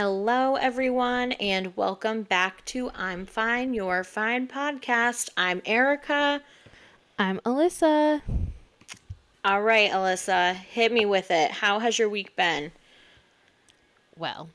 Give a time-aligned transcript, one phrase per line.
[0.00, 5.28] Hello, everyone, and welcome back to I'm Fine, You're Fine podcast.
[5.36, 6.40] I'm Erica.
[7.18, 8.22] I'm Alyssa.
[9.44, 11.50] All right, Alyssa, hit me with it.
[11.50, 12.70] How has your week been?
[14.16, 14.50] Well,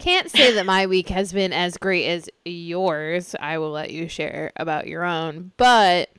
[0.00, 3.36] can't say that my week has been as great as yours.
[3.38, 6.10] I will let you share about your own, but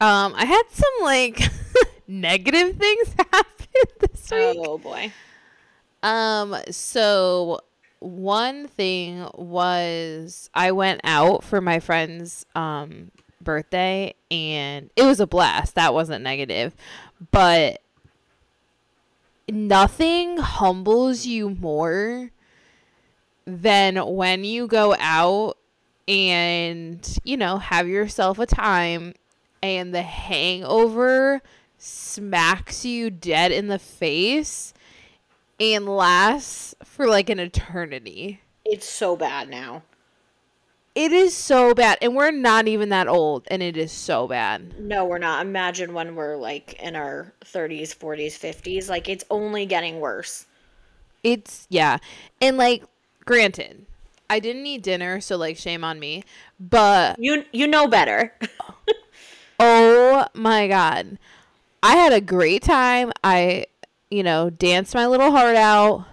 [0.00, 1.42] um, I had some like
[2.06, 3.66] negative things happen
[3.98, 4.56] this week.
[4.64, 5.12] Oh boy.
[6.06, 7.62] Um, so
[7.98, 13.10] one thing was I went out for my friend's um
[13.40, 15.74] birthday and it was a blast.
[15.74, 16.76] That wasn't negative.
[17.32, 17.82] But
[19.48, 22.30] nothing humbles you more
[23.44, 25.56] than when you go out
[26.06, 29.14] and, you know, have yourself a time
[29.60, 31.42] and the hangover
[31.78, 34.72] smacks you dead in the face
[35.60, 38.40] and lasts for like an eternity.
[38.64, 39.82] It's so bad now.
[40.96, 41.98] It is so bad.
[42.00, 44.80] And we're not even that old, and it is so bad.
[44.80, 45.44] No, we're not.
[45.44, 48.88] Imagine when we're like in our 30s, 40s, 50s.
[48.88, 50.46] Like, it's only getting worse.
[51.22, 51.98] It's, yeah.
[52.40, 52.82] And like,
[53.26, 53.84] granted,
[54.30, 56.24] I didn't eat dinner, so like, shame on me.
[56.58, 58.32] But You you know better.
[59.60, 61.18] oh my God.
[61.82, 63.12] I had a great time.
[63.22, 63.66] I,
[64.10, 66.06] you know, dance my little heart out.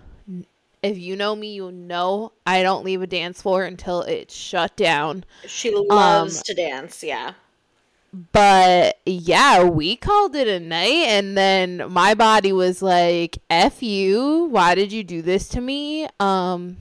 [0.81, 4.75] If you know me, you know I don't leave a dance floor until it's shut
[4.75, 5.23] down.
[5.47, 7.33] she loves to dance, yeah.
[8.31, 14.45] But yeah, we called it a night, and then my body was like, "F you!
[14.51, 16.77] Why did you do this to me?" Um,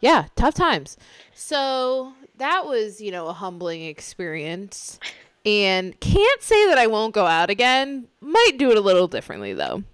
[0.00, 0.96] yeah, tough times.
[1.34, 4.98] So that was, you know, a humbling experience,
[5.44, 8.08] and can't say that I won't go out again.
[8.20, 9.84] Might do it a little differently though.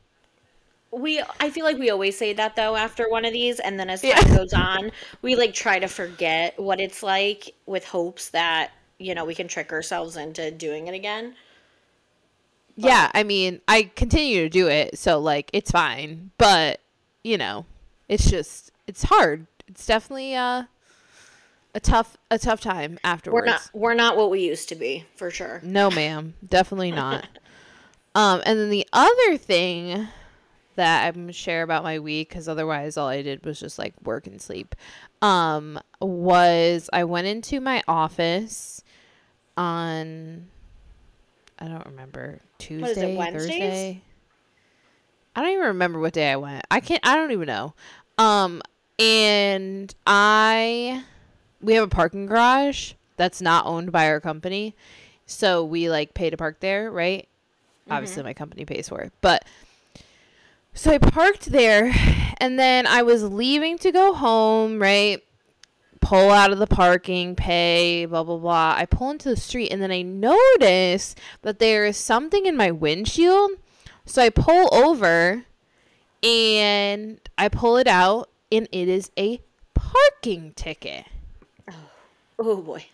[0.92, 3.88] We I feel like we always say that though after one of these and then
[3.90, 4.36] as time Yeah.
[4.36, 4.92] goes on,
[5.22, 9.48] we like try to forget what it's like with hopes that, you know, we can
[9.48, 11.34] trick ourselves into doing it again.
[12.76, 16.30] Yeah, I mean, I continue to do it, so like it's fine.
[16.38, 16.80] But
[17.24, 17.66] you know,
[18.08, 19.46] it's just it's hard.
[19.68, 20.64] It's definitely uh,
[21.74, 23.46] a tough a tough time afterwards.
[23.46, 25.60] We're not we're not what we used to be, for sure.
[25.62, 27.26] No, ma'am, definitely not.
[28.14, 30.08] um, and then the other thing
[30.76, 34.26] that I'm share about my week, because otherwise all I did was just like work
[34.26, 34.74] and sleep.
[35.20, 38.82] Um, was I went into my office
[39.56, 40.48] on
[41.58, 44.02] I don't remember Tuesday, it, Thursday.
[45.34, 46.64] I don't even remember what day I went.
[46.70, 47.00] I can't.
[47.04, 47.74] I don't even know.
[48.18, 48.62] Um,
[48.98, 51.04] and I
[51.60, 54.74] we have a parking garage that's not owned by our company,
[55.26, 57.28] so we like pay to park there, right?
[57.90, 59.44] Obviously, my company pays for it, but
[60.74, 61.92] so I parked there,
[62.38, 65.22] and then I was leaving to go home, right?
[66.00, 68.74] Pull out of the parking, pay, blah blah blah.
[68.76, 72.70] I pull into the street, and then I notice that there is something in my
[72.70, 73.52] windshield.
[74.06, 75.44] So I pull over,
[76.22, 79.40] and I pull it out, and it is a
[79.74, 81.04] parking ticket.
[81.70, 81.74] Oh
[82.38, 82.84] oh boy.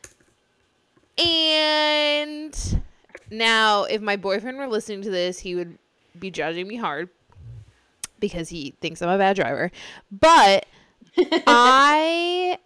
[1.16, 2.82] And
[3.30, 5.78] now, if my boyfriend were listening to this, he would
[6.18, 7.08] be judging me hard
[8.20, 9.70] because he thinks I'm a bad driver.
[10.10, 10.66] But
[11.46, 12.58] I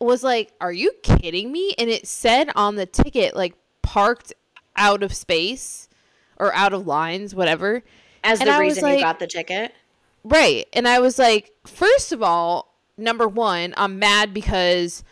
[0.00, 1.74] was like, Are you kidding me?
[1.78, 4.32] And it said on the ticket, like, parked
[4.76, 5.88] out of space
[6.36, 7.82] or out of lines, whatever.
[8.24, 9.74] As And the I reason you got the ticket.
[10.24, 10.66] Right.
[10.72, 15.02] And I was like, first of all, number one, I'm mad because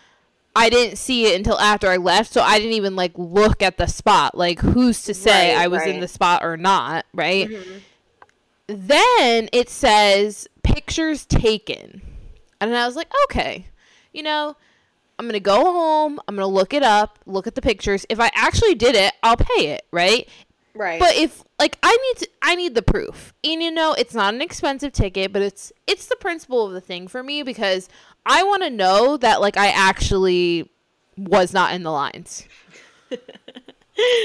[0.54, 2.32] I didn't see it until after I left.
[2.32, 4.36] So I didn't even like look at the spot.
[4.36, 7.06] Like, who's to say Right, I was in the spot or not?
[7.12, 7.48] Right.
[7.48, 7.78] Mm-hmm.
[8.70, 12.02] Then it says pictures taken.
[12.60, 13.66] And I was like, okay,
[14.12, 14.56] you know,
[15.18, 16.20] I'm going to go home.
[16.28, 18.06] I'm going to look it up, look at the pictures.
[18.08, 19.82] If I actually did it, I'll pay it.
[19.90, 20.28] Right.
[20.72, 21.00] Right.
[21.00, 23.34] But if like I need to, I need the proof.
[23.42, 26.80] And you know, it's not an expensive ticket, but it's it's the principle of the
[26.80, 27.88] thing for me because
[28.24, 30.70] I want to know that like I actually
[31.16, 32.46] was not in the lines.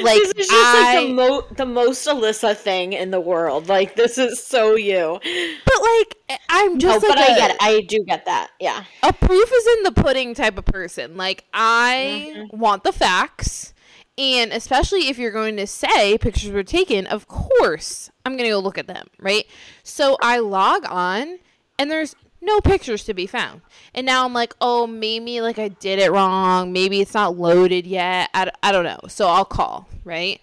[0.04, 3.68] like this is just I, like the, mo- the most Alyssa thing in the world.
[3.68, 5.20] Like this is so you.
[5.22, 7.58] but like I'm No, just but like I a- get it.
[7.62, 8.52] I do get that.
[8.60, 8.84] Yeah.
[9.04, 11.18] a proof is in the pudding type of person.
[11.18, 12.58] Like I Mm-hmm.
[12.58, 13.74] want the facts.
[14.18, 18.50] And especially if you're going to say pictures were taken, of course I'm going to
[18.52, 19.46] go look at them, right?
[19.84, 21.40] So I log on
[21.78, 23.62] and there's no pictures to be found.
[23.94, 26.72] And now I'm like, oh, maybe like I did it wrong.
[26.72, 28.30] Maybe it's not loaded yet.
[28.34, 29.00] I, I don't know.
[29.08, 30.40] So I'll call, right?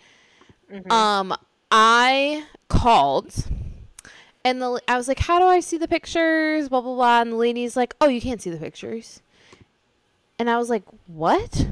[0.90, 1.34] Um,
[1.70, 3.44] I called
[4.44, 7.20] And the I was like, "How do I see the pictures?" Blah blah blah.
[7.20, 9.20] And the lady's like, "Oh, you can't see the pictures."
[10.38, 11.68] And I was like, "What?"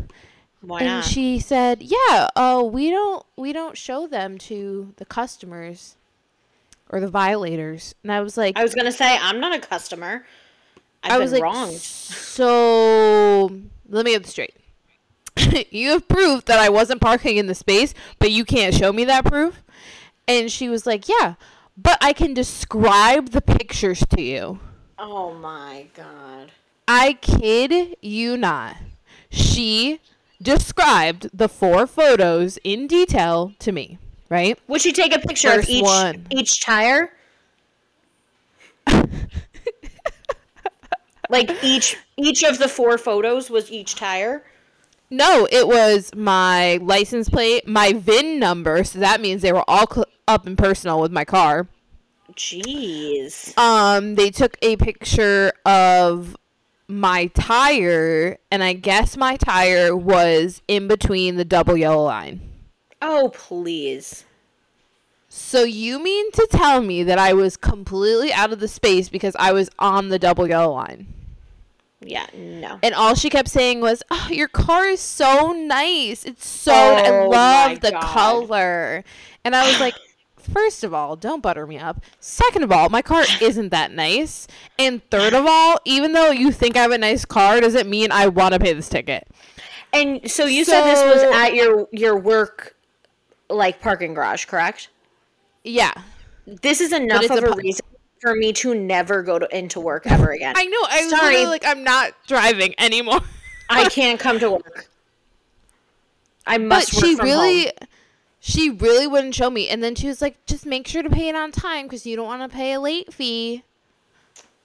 [0.61, 1.05] Why and not?
[1.05, 5.97] she said, "Yeah, oh, we don't we don't show them to the customers
[6.91, 10.27] or the violators." And I was like, I was gonna say I'm not a customer.
[11.03, 11.79] I've I was like, wronged.
[11.79, 13.51] so
[13.89, 14.55] let me get this straight.
[15.71, 19.05] you have proof that I wasn't parking in the space, but you can't show me
[19.05, 19.63] that proof.
[20.29, 21.35] And she was like, yeah,
[21.77, 24.61] but I can describe the pictures to you.
[24.99, 26.53] Oh my god.
[26.87, 28.77] I kid you not.
[29.31, 30.01] She
[30.43, 33.99] described the four photos in detail to me,
[34.31, 34.59] right?
[34.69, 36.27] Would she take a picture First of each one.
[36.31, 37.13] each tire?
[41.29, 44.43] like each each of the four photos was each tire.
[45.11, 49.91] No, it was my license plate, my VIN number, so that means they were all
[49.91, 51.67] cl- up and personal with my car.
[52.35, 53.59] Jeez.
[53.59, 56.37] Um, they took a picture of
[56.87, 62.50] my tire, and I guess my tire was in between the double yellow line.
[63.03, 64.25] Oh please.
[65.29, 69.37] So you mean to tell me that I was completely out of the space because
[69.39, 71.07] I was on the double yellow line?
[72.01, 72.79] Yeah, no.
[72.83, 76.25] And all she kept saying was, "Oh, your car is so nice.
[76.25, 78.03] It's so I Oh love the God.
[78.03, 79.05] color."
[79.45, 79.95] And I was like,
[80.39, 82.03] First of all, don't butter me up.
[82.19, 84.49] Second of all, my car isn't that nice.
[84.79, 88.11] And third of all, even though you think I have a nice car, doesn't mean
[88.11, 89.29] I want to pay this ticket.
[89.93, 92.75] And so you said this was at your your work
[93.51, 94.89] like parking garage, correct?
[95.65, 95.93] Yeah.
[96.47, 97.85] This is enough of a a reason
[98.21, 100.55] for me to never go to, into work ever again.
[100.57, 100.79] I know.
[100.89, 101.47] I was Sorry.
[101.47, 103.21] like, I'm not driving anymore.
[103.71, 104.89] I can't come to work.
[106.47, 107.73] I but must work she really home.
[108.41, 111.29] she really wouldn't show me and then she was like just make sure to pay
[111.29, 113.63] it on time because you don't want to pay a late fee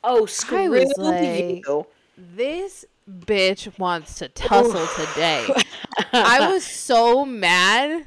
[0.04, 1.22] Oh, screw was like-
[1.68, 1.86] you.
[2.18, 5.46] this bitch wants to tussle today
[6.14, 8.06] i was so mad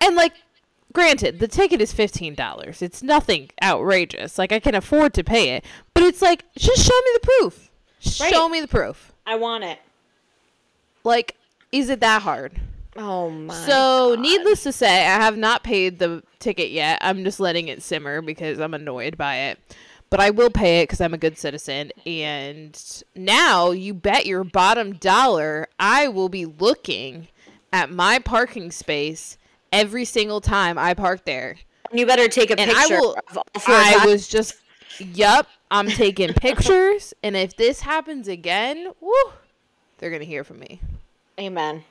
[0.00, 0.32] and like
[0.92, 5.64] granted the ticket is $15 it's nothing outrageous like i can afford to pay it
[5.94, 9.78] but it's like just show me the proof show me the proof I want it.
[11.04, 11.36] like
[11.72, 12.60] is it that hard
[12.98, 13.54] Oh my.
[13.54, 14.20] So, God.
[14.20, 16.98] needless to say, I have not paid the ticket yet.
[17.00, 19.58] I'm just letting it simmer because I'm annoyed by it.
[20.10, 21.92] But I will pay it because I'm a good citizen.
[22.04, 27.28] And now, you bet your bottom dollar, I will be looking
[27.72, 29.38] at my parking space
[29.72, 31.56] every single time I park there.
[31.92, 33.16] you better take a And I will.
[33.30, 34.54] of all four I was just,
[34.98, 37.14] yup, I'm taking pictures.
[37.22, 39.12] And if this happens again, woo,
[39.98, 40.80] they're going to hear from me.
[41.38, 41.84] Amen.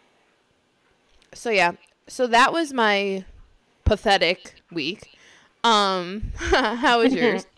[1.33, 1.71] so yeah
[2.07, 3.23] so that was my
[3.85, 5.16] pathetic week
[5.63, 7.45] um how was yours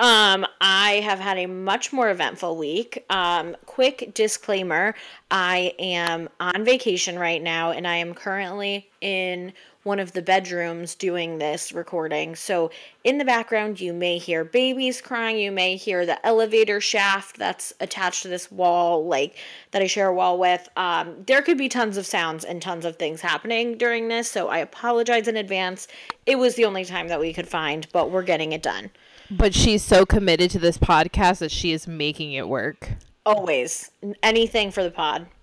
[0.00, 3.04] Um, I have had a much more eventful week.
[3.10, 4.94] Um, quick disclaimer
[5.28, 9.52] I am on vacation right now, and I am currently in
[9.88, 12.36] one of the bedrooms doing this recording.
[12.36, 12.70] So,
[13.02, 17.72] in the background, you may hear babies crying, you may hear the elevator shaft that's
[17.80, 19.36] attached to this wall, like
[19.72, 20.68] that I share a wall with.
[20.76, 24.46] Um, there could be tons of sounds and tons of things happening during this, so
[24.48, 25.88] I apologize in advance.
[26.26, 28.90] It was the only time that we could find, but we're getting it done.
[29.30, 32.90] but she's so committed to this podcast that she is making it work
[33.28, 33.90] Always.
[34.22, 35.26] Anything for the pod.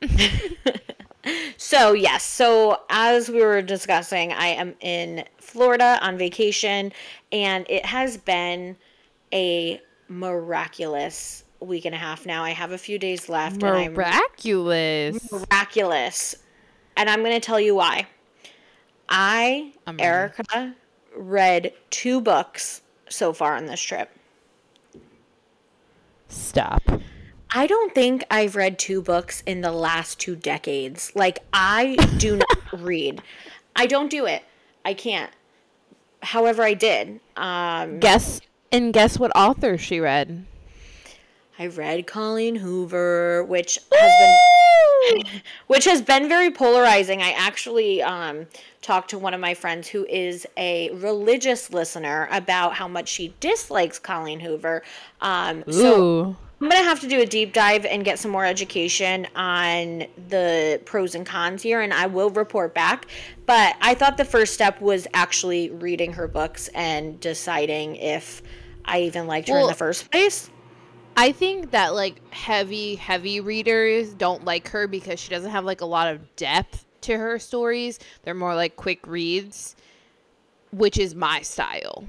[1.56, 2.24] so, yes.
[2.24, 6.92] So, as we were discussing, I am in Florida on vacation,
[7.32, 8.76] and it has been
[9.32, 12.42] a miraculous week and a half now.
[12.42, 16.36] I have a few days left, and I'm miraculous miraculous.
[16.96, 18.06] And I'm going to tell you why.
[19.08, 20.06] I, I'm ready.
[20.06, 20.74] Erica,
[21.16, 24.10] read two books so far on this trip.
[26.28, 26.82] stop
[27.52, 31.12] I don't think I've read two books in the last two decades.
[31.14, 32.36] Like, I do
[32.72, 33.22] not read.
[33.74, 34.42] I don't do it.
[34.84, 35.30] I can't.
[36.22, 37.20] However, I did.
[37.36, 38.40] Um, guess
[38.72, 40.44] and guess what author she read
[41.58, 47.20] I read Colleen Hoover, which has been which has been very polarizing.
[47.20, 48.46] I actually um,
[48.80, 53.34] talked to one of my friends who is a religious listener about how much she
[53.40, 54.82] dislikes Colleen Hoover.
[55.20, 56.36] Um, so Ooh.
[56.62, 60.78] I'm gonna have to do a deep dive and get some more education on the
[60.84, 63.06] pros and cons here, and I will report back.
[63.46, 68.42] But I thought the first step was actually reading her books and deciding if
[68.84, 70.50] I even liked her in the first place.
[71.16, 75.80] I think that like heavy, heavy readers don't like her because she doesn't have like
[75.80, 77.98] a lot of depth to her stories.
[78.22, 79.76] They're more like quick reads,
[80.72, 82.04] which is my style.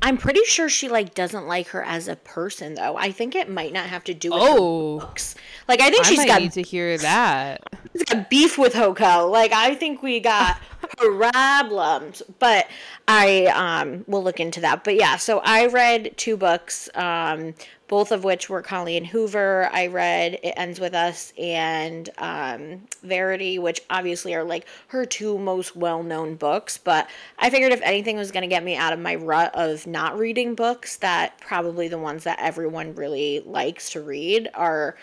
[0.00, 2.96] I'm pretty sure she like doesn't like her as a person though.
[2.96, 5.00] I think it might not have to do with Oh.
[5.00, 5.34] books.
[5.66, 7.62] Like I think I she's got need to hear that.
[7.92, 9.30] He's got beef with Hoko.
[9.30, 10.58] Like I think we got
[10.96, 12.22] problems.
[12.38, 12.68] But
[13.08, 14.84] I um will look into that.
[14.84, 17.54] But yeah, so I read two books, um,
[17.88, 19.68] both of which were Colleen Hoover.
[19.72, 25.38] I read It Ends With Us and um, Verity, which obviously are like her two
[25.38, 26.78] most well known books.
[26.78, 30.18] But I figured if anything was gonna get me out of my rut of not
[30.18, 34.96] reading books, that probably the ones that everyone really likes to read are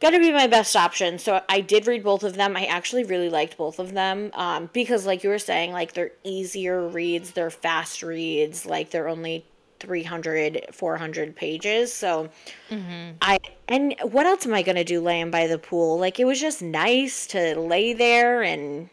[0.00, 1.18] gonna be my best option.
[1.18, 2.56] So I did read both of them.
[2.56, 6.12] I actually really liked both of them um, because, like you were saying, like they're
[6.22, 9.46] easier reads, they're fast reads, like they're only
[9.84, 11.92] 300, 400 pages.
[11.92, 12.30] So
[12.70, 13.16] mm-hmm.
[13.20, 13.38] I
[13.68, 15.98] and what else am I gonna do laying by the pool?
[15.98, 18.88] Like it was just nice to lay there and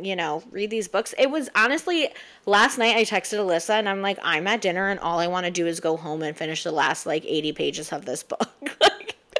[0.00, 1.14] you know read these books.
[1.18, 2.08] It was honestly
[2.44, 5.46] last night I texted Alyssa and I'm like I'm at dinner and all I want
[5.46, 8.50] to do is go home and finish the last like 80 pages of this book.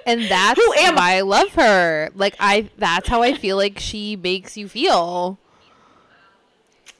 [0.06, 2.10] And that's Who am why I love her.
[2.14, 5.38] Like I that's how I feel like she makes you feel.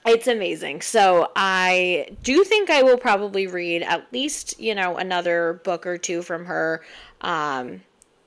[0.06, 0.82] It's amazing.
[0.82, 5.98] So I do think I will probably read at least, you know, another book or
[5.98, 6.84] two from her.
[7.22, 7.82] Um,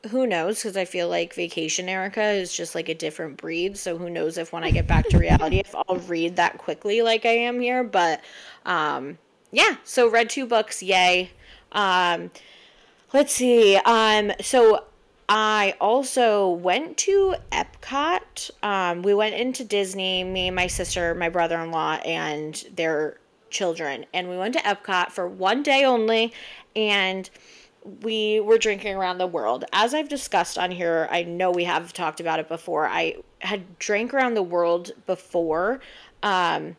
[0.10, 0.58] who knows?
[0.58, 3.78] Because I feel like Vacation Erica is just like a different breed.
[3.78, 7.02] So who knows if when I get back to reality, if I'll read that quickly
[7.02, 7.86] like I am here.
[7.86, 8.22] But
[8.66, 9.18] um,
[9.52, 10.84] yeah, so read two books.
[10.84, 11.32] Yay.
[11.72, 12.32] Um,
[13.14, 13.78] let's see.
[13.86, 14.84] Um, so
[15.30, 18.50] I also went to Epcot.
[18.64, 23.20] Um, we went into Disney, me, my sister, my brother in law, and their
[23.52, 24.08] children.
[24.12, 26.34] And we went to Epcot for one day only.
[26.76, 27.30] And
[28.02, 29.66] we were drinking around the world.
[29.72, 32.88] As I've discussed on here, I know we have talked about it before.
[32.88, 35.80] I had drank around the world before.
[36.24, 36.76] Um,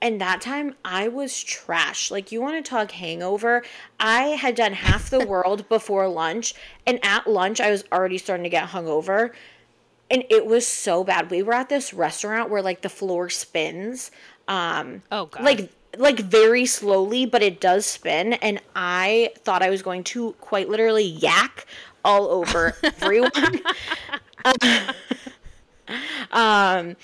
[0.00, 2.10] and that time I was trash.
[2.10, 3.62] Like, you want to talk hangover?
[3.98, 6.54] I had done half the world before lunch,
[6.86, 9.30] and at lunch, I was already starting to get hungover.
[10.10, 11.30] And it was so bad.
[11.30, 14.10] We were at this restaurant where, like, the floor spins.
[14.46, 15.42] Um, Oh god.
[15.44, 20.32] like like very slowly but it does spin and i thought i was going to
[20.34, 21.64] quite literally yak
[22.04, 23.60] all over everyone
[26.30, 26.94] um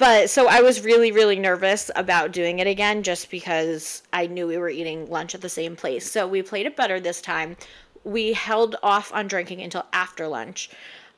[0.00, 4.46] but so i was really really nervous about doing it again just because i knew
[4.48, 7.56] we were eating lunch at the same place so we played it better this time
[8.02, 10.70] we held off on drinking until after lunch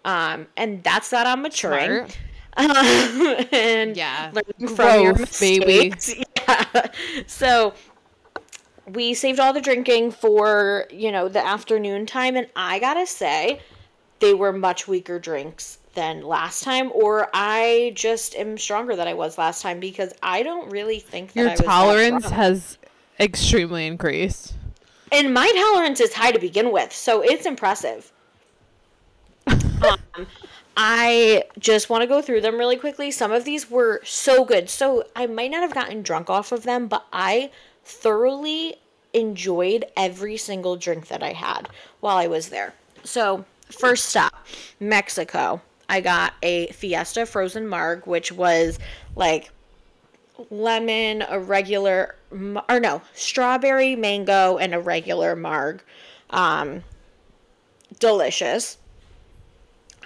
[0.05, 2.11] um and that's that i'm maturing
[2.57, 2.67] um,
[3.53, 4.31] and Yeah.
[4.33, 5.89] learning from your Growth, baby.
[5.91, 6.15] mistakes.
[6.49, 6.91] Yeah.
[7.29, 7.73] So
[8.87, 13.61] we saved all the drinking for you know the afternoon time, and I gotta say,
[14.19, 19.15] they were much weaker drinks than last time, or I just am stronger than I
[19.15, 22.79] was last time because I don't really think that I Your was tolerance has
[23.21, 24.55] extremely increased.
[25.11, 28.11] and my tolerance is high to begin with, so it's impressive.
[29.47, 30.27] um,
[30.77, 33.11] I just want to go through them really quickly.
[33.11, 34.71] Some of these were so good.
[34.71, 37.51] So I might not have gotten drunk off of them, but I
[37.85, 38.77] thoroughly
[39.13, 41.69] enjoyed every single drink that I had
[42.01, 42.73] while I was there.
[43.05, 44.33] So, first stop,
[44.81, 45.61] Mexico.
[45.89, 48.79] I got a Fiesta frozen marg, which was
[49.17, 49.51] like
[50.51, 55.83] lemon, a regular, or no, strawberry, mango, and a regular marg.
[56.31, 56.83] Um,
[57.99, 58.79] delicious.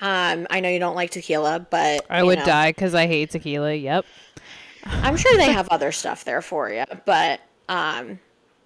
[0.00, 3.30] Um, I know you don't like tequila, but I would know, die because I hate
[3.30, 3.72] tequila.
[3.72, 4.04] Yep.
[4.84, 8.18] I'm sure they have other stuff there for you, but um,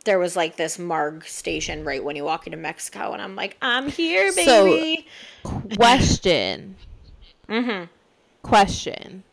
[0.05, 3.57] there was like this marg station right when you walk into Mexico, and I'm like,
[3.62, 4.45] I'm here, baby.
[4.45, 5.07] So- baby.
[5.76, 6.76] Question.
[7.50, 7.85] Mm-hmm.
[8.42, 9.25] Question.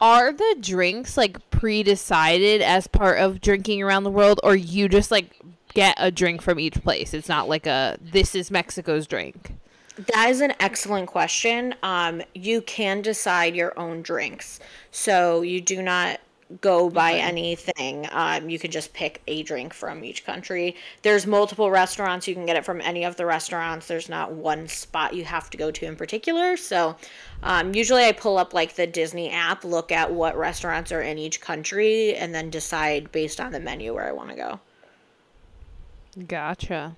[0.00, 5.10] Are the drinks like pre-decided as part of drinking around the world, or you just
[5.10, 5.40] like
[5.72, 7.14] get a drink from each place?
[7.14, 9.54] It's not like a this is Mexico's drink.
[10.12, 11.74] That is an excellent question.
[11.82, 16.20] Um, you can decide your own drinks, so you do not
[16.60, 18.06] go by anything.
[18.12, 20.76] Um, you can just pick a drink from each country.
[21.02, 22.28] There's multiple restaurants.
[22.28, 23.88] You can get it from any of the restaurants.
[23.88, 26.56] There's not one spot you have to go to in particular.
[26.56, 26.96] So,
[27.42, 31.18] um, usually I pull up like the Disney app, look at what restaurants are in
[31.18, 34.60] each country, and then decide based on the menu where I want to go.
[36.26, 36.96] Gotcha.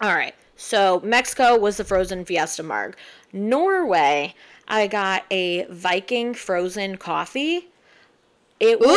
[0.00, 0.34] All right.
[0.56, 2.96] So Mexico was the frozen Fiesta Marg.
[3.32, 4.34] Norway,
[4.66, 7.68] I got a Viking frozen coffee.
[8.60, 8.88] It was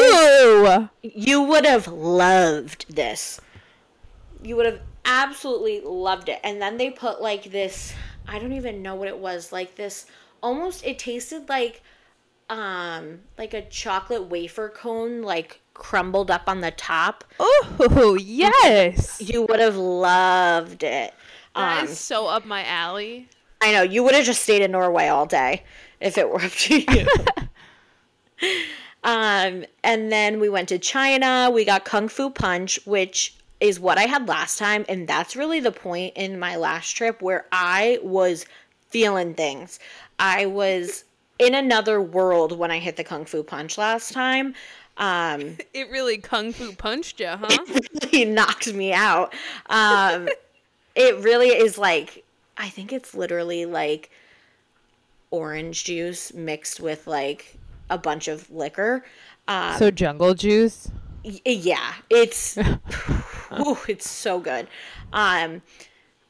[0.84, 0.90] Ooh.
[1.02, 3.40] you would have loved this.
[4.44, 6.40] You would have absolutely loved it.
[6.44, 7.94] And then they put like this
[8.28, 10.06] I don't even know what it was, like this
[10.42, 11.82] almost it tasted like
[12.50, 17.24] um like a chocolate wafer cone like crumbled up on the top.
[17.40, 21.14] Oh yes, You would have loved it.
[21.56, 23.30] that Um, is so up my alley.
[23.62, 25.64] I know you would have just stayed in Norway all day
[26.02, 27.08] if it were up to you.
[29.04, 31.50] um, and then we went to China.
[31.52, 35.60] We got Kung Fu Punch, which is what I had last time, and that's really
[35.60, 38.46] the point in my last trip where I was
[38.90, 39.80] feeling things.
[40.20, 41.06] I was
[41.40, 44.56] in another world when I hit the Kung Fu Punch last time.
[44.98, 47.66] Um, It really kung fu punched you, huh?
[48.12, 49.34] he knocked me out.
[49.68, 50.30] Um,
[50.96, 52.24] it really is like
[52.58, 54.12] I think it's literally like
[55.32, 57.58] orange juice mixed with like
[57.94, 59.04] a bunch of liquor.
[59.48, 60.90] Um, so jungle juice.
[61.24, 62.58] y- yeah, it's
[63.60, 64.68] ooh, it's so good.
[65.12, 65.62] Um,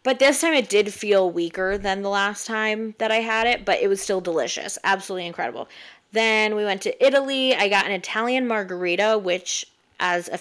[0.03, 3.63] but this time it did feel weaker than the last time that I had it,
[3.63, 5.69] but it was still delicious, absolutely incredible.
[6.11, 7.55] Then we went to Italy.
[7.55, 9.65] I got an Italian margarita, which
[9.99, 10.39] as a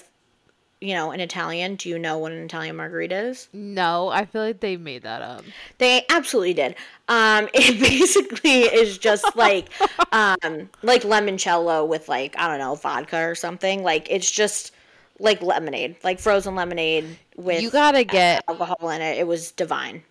[0.82, 3.48] you know, an Italian, do you know what an Italian margarita is?
[3.52, 5.44] No, I feel like they made that up.
[5.78, 6.74] They absolutely did.
[7.08, 9.68] Um, it basically is just like,
[10.12, 13.84] um, like limoncello with like I don't know vodka or something.
[13.84, 14.72] Like it's just
[15.20, 19.18] like lemonade, like frozen lemonade with You gotta get alcohol in it.
[19.18, 20.02] It was divine.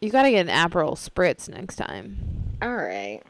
[0.00, 2.18] you gotta get an Aperol spritz next time.
[2.62, 3.20] All right,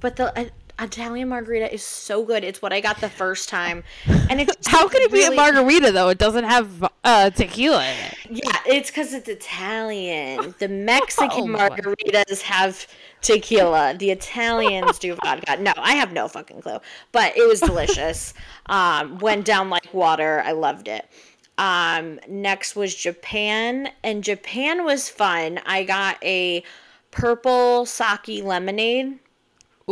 [0.00, 2.44] but the Italian margarita is so good.
[2.44, 5.36] It's what I got the first time, and it's How can it be really- a
[5.36, 6.08] margarita though?
[6.08, 8.14] It doesn't have uh, tequila in it.
[8.44, 10.54] Yeah, it's because it's Italian.
[10.58, 12.86] The Mexican Oh margaritas have
[13.20, 13.94] tequila.
[13.98, 15.56] The Italians do vodka.
[15.58, 16.78] No, I have no fucking clue.
[17.12, 18.34] But it was delicious.
[18.66, 20.42] um, went down like water.
[20.44, 21.06] I loved it.
[21.58, 25.60] Um, next was Japan, and Japan was fun.
[25.66, 26.64] I got a
[27.10, 29.18] purple sake lemonade.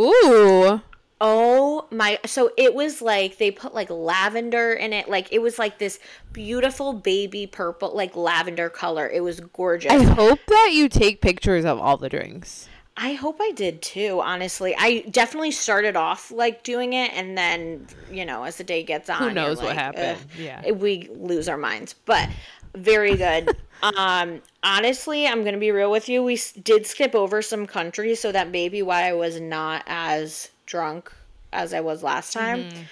[0.01, 0.81] Ooh.
[1.23, 2.19] Oh my!
[2.25, 5.11] So it was like they put like lavender in it.
[5.11, 5.99] Like it was like this
[6.33, 9.07] beautiful baby purple, like lavender color.
[9.07, 9.93] It was gorgeous.
[9.93, 12.71] I hope that you take pictures of all the drinks.
[12.97, 14.75] I hope I did too, honestly.
[14.77, 19.09] I definitely started off like doing it and then, you know, as the day gets
[19.09, 20.19] on, you're knows what happened?
[20.39, 20.71] Yeah.
[20.73, 21.95] We lose our minds.
[21.95, 22.29] But
[22.75, 23.57] very good.
[23.83, 26.23] um honestly, I'm going to be real with you.
[26.23, 30.51] We did skip over some countries, so that may be why I was not as
[30.67, 31.13] drunk
[31.53, 32.65] as I was last time.
[32.65, 32.83] Mm-hmm.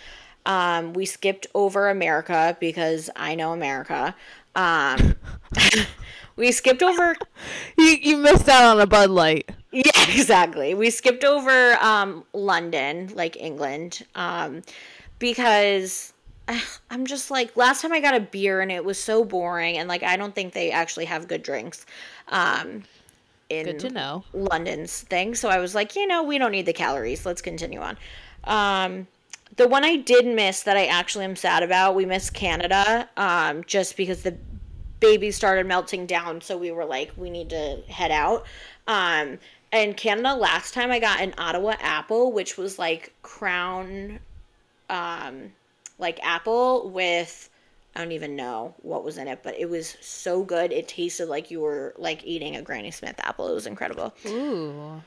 [0.51, 4.15] Um we skipped over America because I know America.
[4.55, 5.15] Um
[6.37, 7.17] we skipped over
[7.77, 9.51] You you missed out on a Bud Light.
[9.73, 10.75] yeah, exactly.
[10.75, 14.63] We skipped over um, London, like England, um,
[15.19, 16.13] because
[16.91, 19.89] I'm just like last time I got a beer and it was so boring, and
[19.89, 21.87] like I don't think they actually have good drinks.
[22.29, 22.85] Um,
[23.49, 24.25] in Good to know.
[24.33, 25.35] London's thing.
[25.35, 27.25] So I was like, you know, we don't need the calories.
[27.25, 27.97] Let's continue on.
[28.45, 29.07] Um,
[29.57, 33.65] the one I did miss that I actually am sad about, we missed Canada, um,
[33.65, 34.37] just because the
[35.01, 36.41] baby started melting down.
[36.41, 38.45] So we were like, we need to head out.
[38.87, 39.39] Um,
[39.73, 44.19] and Canada, last time I got an Ottawa apple, which was like crown,
[44.91, 45.53] um,
[45.99, 47.51] like apple with,
[47.97, 50.73] I don't even know what was in it, but it was so good.
[50.73, 53.49] It tasted like you were like eating a Granny Smith apple.
[53.51, 54.15] It was incredible.
[54.27, 55.03] Ooh.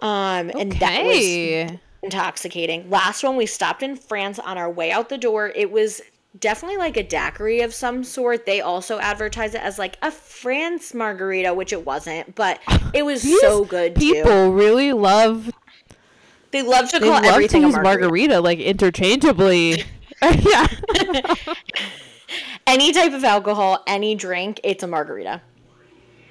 [0.00, 2.90] Um, and that was intoxicating.
[2.90, 5.52] Last one, we stopped in France on our way out the door.
[5.54, 6.02] It was
[6.40, 8.44] definitely like a daiquiri of some sort.
[8.44, 12.58] They also advertised it as like a France margarita, which it wasn't, but
[12.92, 14.12] it was so good too.
[14.14, 15.50] People really love
[16.50, 18.00] They love to they call love to everything use a margarita.
[18.08, 19.84] margarita like interchangeably.
[20.40, 21.34] yeah.
[22.66, 25.42] Any type of alcohol, any drink, it's a margarita.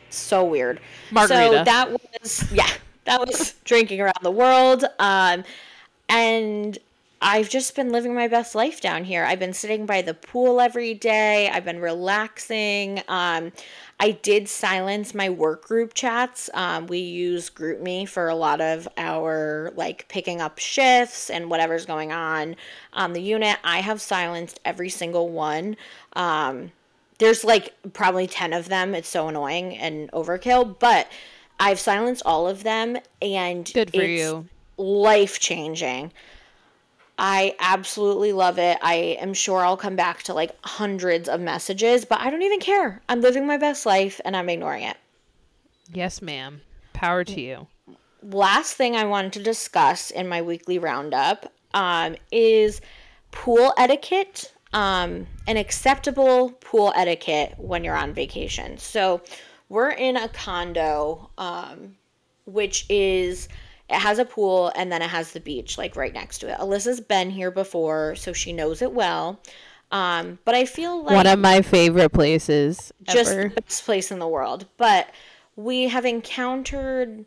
[0.09, 0.79] So weird.
[1.11, 1.59] Margarita.
[1.59, 2.69] So that was yeah,
[3.05, 4.83] that was drinking around the world.
[4.99, 5.43] Um,
[6.09, 6.77] and
[7.21, 9.23] I've just been living my best life down here.
[9.23, 11.49] I've been sitting by the pool every day.
[11.49, 13.01] I've been relaxing.
[13.07, 13.51] Um,
[13.99, 16.49] I did silence my work group chats.
[16.53, 21.85] Um, we use GroupMe for a lot of our like picking up shifts and whatever's
[21.85, 22.55] going on
[22.91, 23.57] on the unit.
[23.63, 25.77] I have silenced every single one.
[26.13, 26.71] Um,
[27.19, 28.93] there's like probably 10 of them.
[28.95, 31.07] It's so annoying and overkill, but
[31.59, 34.47] I've silenced all of them and Good for it's you.
[34.77, 36.11] life changing.
[37.17, 38.77] I absolutely love it.
[38.81, 42.59] I am sure I'll come back to like hundreds of messages, but I don't even
[42.59, 43.01] care.
[43.07, 44.97] I'm living my best life and I'm ignoring it.
[45.91, 46.61] Yes, ma'am.
[46.93, 47.67] Power to you.
[48.23, 52.81] Last thing I wanted to discuss in my weekly roundup um, is
[53.31, 58.77] pool etiquette, um, an acceptable pool etiquette when you're on vacation.
[58.77, 59.21] So
[59.69, 61.95] we're in a condo, um,
[62.45, 63.49] which is
[63.93, 66.57] It has a pool and then it has the beach like right next to it.
[66.59, 69.39] Alyssa's been here before, so she knows it well.
[69.91, 73.49] Um, but I feel like One of my favorite places just ever.
[73.49, 74.65] the best place in the world.
[74.77, 75.09] But
[75.55, 77.25] we have encountered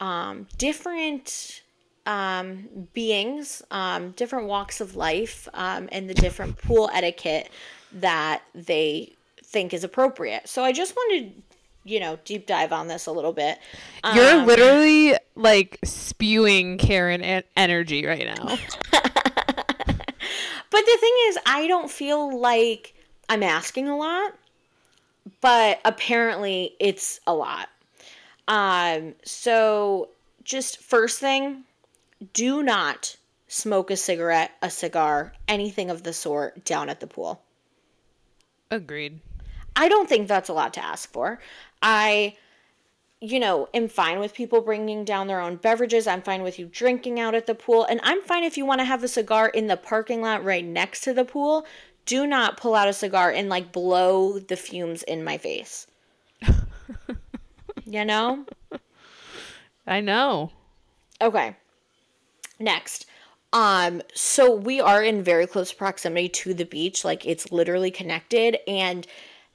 [0.00, 1.62] um, different
[2.04, 7.48] um, beings, um, different walks of life, um, and the different pool etiquette
[7.92, 10.46] that they think is appropriate.
[10.46, 11.42] So I just wanted,
[11.84, 13.58] you know, deep dive on this a little bit.
[14.14, 18.58] You're Um, literally like spewing Karen en- energy right now.
[20.70, 22.94] But the thing is, I don't feel like
[23.28, 24.32] I'm asking a lot,
[25.40, 27.68] but apparently it's a lot.
[28.48, 30.08] Um, so
[30.42, 31.62] just first thing,
[32.32, 33.14] do not
[33.46, 37.40] smoke a cigarette, a cigar, anything of the sort down at the pool.
[38.68, 39.20] Agreed.
[39.76, 41.38] I don't think that's a lot to ask for.
[41.84, 42.36] I,
[43.20, 46.06] you know, am fine with people bringing down their own beverages.
[46.06, 47.84] I'm fine with you drinking out at the pool.
[47.84, 50.64] And I'm fine if you want to have a cigar in the parking lot right
[50.64, 51.66] next to the pool.
[52.06, 55.86] Do not pull out a cigar and like blow the fumes in my face.
[57.84, 58.46] you know?
[59.86, 60.52] I know.
[61.20, 61.54] Okay.
[62.58, 63.04] Next.
[63.52, 68.58] Um so we are in very close proximity to the beach, like it's literally connected
[68.66, 69.06] and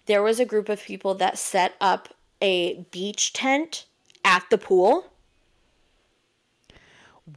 [0.06, 2.10] there was a group of people that set up
[2.42, 3.86] a beach tent
[4.24, 5.12] at the pool.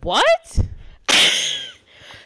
[0.03, 0.61] What?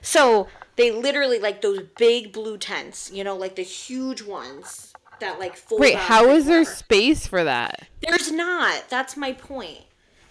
[0.03, 5.41] So they literally like those big blue tents, you know, like the huge ones that
[5.41, 7.89] like fold Wait, how is there space for that?
[8.03, 8.85] There's not.
[8.89, 9.81] That's my point.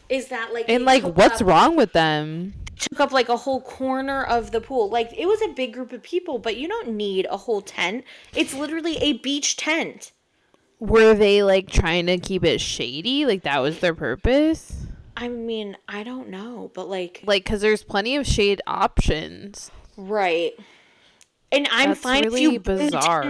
[0.08, 2.54] Is that like And like what's up- wrong with them?
[2.80, 4.90] took up like a whole corner of the pool.
[4.90, 8.06] Like it was a big group of people, but you don't need a whole tent.
[8.34, 10.14] It's literally a beach tent.
[10.80, 13.26] Were they like trying to keep it shady?
[13.26, 14.86] Like that was their purpose?
[15.18, 19.72] I mean, I don't know, but like Like cuz there's plenty of shade options.
[19.98, 20.54] right.
[21.52, 23.24] And I'm That's fine really if you bring the bizarre.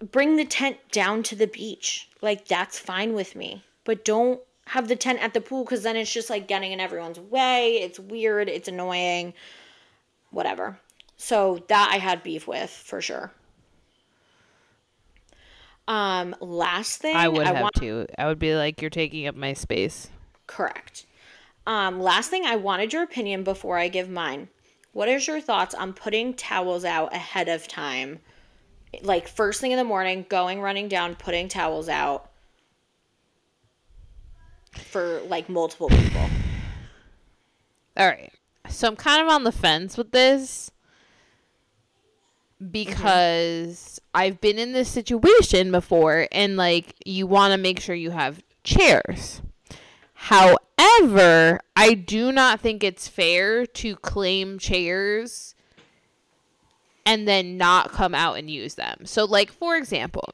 [0.00, 2.08] tent- bring the tent down to the beach.
[2.20, 3.62] Like that's fine with me.
[3.84, 6.80] But don't have the tent at the pool cuz then it's just like getting in
[6.80, 7.74] everyone's way.
[7.82, 9.34] It's weird, it's annoying.
[10.30, 10.80] Whatever.
[11.16, 13.32] So that I had beef with for sure.
[15.88, 18.06] Um last thing I would have want to.
[18.18, 20.08] I would be like you're taking up my space.
[20.46, 21.06] Correct.
[21.66, 24.48] Um, last thing, I wanted your opinion before I give mine.
[24.92, 28.18] What is your thoughts on putting towels out ahead of time?
[29.02, 32.30] Like first thing in the morning, going running down, putting towels out
[34.72, 36.20] for like multiple people.
[37.96, 38.32] All right.
[38.68, 40.70] So I'm kind of on the fence with this
[42.70, 48.10] because I've been in this situation before and like you want to make sure you
[48.10, 49.42] have chairs.
[50.14, 55.54] However, I do not think it's fair to claim chairs
[57.04, 59.04] and then not come out and use them.
[59.04, 60.32] So like for example,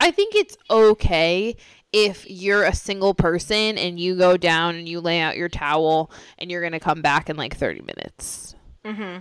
[0.00, 1.56] I think it's okay
[1.92, 6.10] if you're a single person and you go down and you lay out your towel
[6.38, 8.54] and you're going to come back in like 30 minutes.
[8.84, 9.20] Mm-hmm.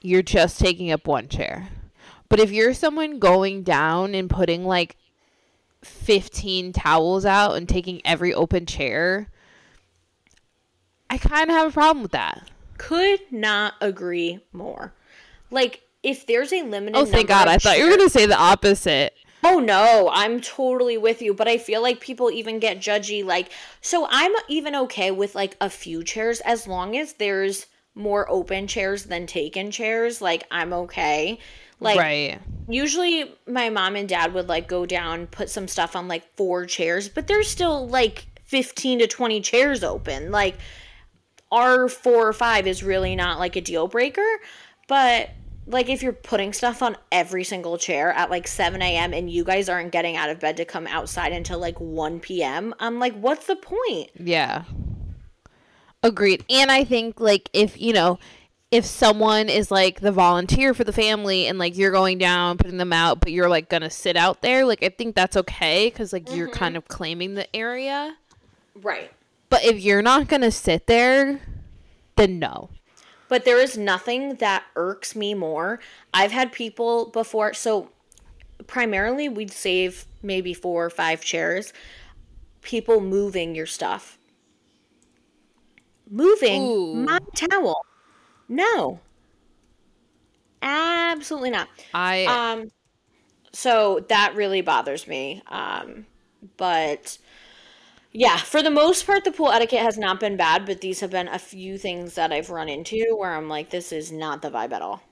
[0.00, 1.68] You're just taking up one chair.
[2.28, 4.96] But if you're someone going down and putting like
[5.82, 9.28] 15 towels out and taking every open chair,
[11.08, 12.48] I kind of have a problem with that.
[12.78, 14.92] Could not agree more.
[15.50, 16.96] Like if there's a limited.
[16.96, 17.48] Oh, thank God.
[17.48, 19.14] I thought you were going to say the opposite.
[19.42, 23.50] Oh no, I'm totally with you, but I feel like people even get judgy like
[23.80, 28.66] so I'm even okay with like a few chairs as long as there's more open
[28.66, 31.38] chairs than taken chairs, like I'm okay.
[31.80, 32.38] Like right.
[32.68, 36.66] usually my mom and dad would like go down, put some stuff on like four
[36.66, 40.30] chairs, but there's still like 15 to 20 chairs open.
[40.30, 40.58] Like
[41.50, 44.40] our 4 or 5 is really not like a deal breaker,
[44.88, 45.30] but
[45.66, 49.14] like if you're putting stuff on every single chair at like 7 a.m.
[49.14, 52.74] and you guys aren't getting out of bed to come outside until like 1 p.m.,
[52.78, 54.10] I'm like, what's the point?
[54.18, 54.64] Yeah.
[56.02, 56.44] Agreed.
[56.48, 58.18] And I think like if, you know,
[58.70, 62.78] if someone is like the volunteer for the family and like you're going down putting
[62.78, 65.90] them out but you're like going to sit out there, like I think that's okay
[65.90, 66.56] cuz like you're mm-hmm.
[66.56, 68.16] kind of claiming the area.
[68.74, 69.10] Right.
[69.48, 71.40] But if you're not going to sit there,
[72.16, 72.70] then no.
[73.28, 75.80] But there is nothing that irks me more.
[76.14, 77.90] I've had people before, so
[78.66, 81.72] primarily we'd save maybe four or five chairs.
[82.62, 84.18] People moving your stuff.
[86.10, 86.94] Moving Ooh.
[86.94, 87.86] my towel.
[88.48, 89.00] No.
[90.62, 91.68] Absolutely not.
[91.94, 92.70] I Um
[93.52, 95.42] so that really bothers me.
[95.48, 96.06] Um
[96.58, 97.18] but
[98.12, 101.10] Yeah, for the most part, the pool etiquette has not been bad, but these have
[101.10, 104.50] been a few things that I've run into where I'm like, this is not the
[104.50, 105.02] vibe at all.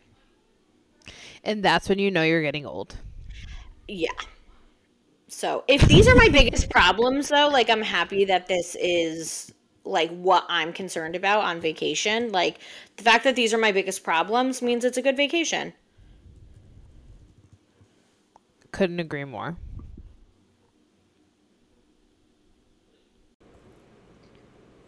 [1.45, 2.99] And that's when you know you're getting old.
[3.89, 4.13] Yeah.
[5.29, 9.53] So if these are my biggest problems, though, like I'm happy that this is
[9.88, 12.31] like what I'm concerned about on vacation.
[12.31, 12.59] Like
[12.96, 15.72] the fact that these are my biggest problems means it's a good vacation.
[18.70, 19.57] Couldn't agree more.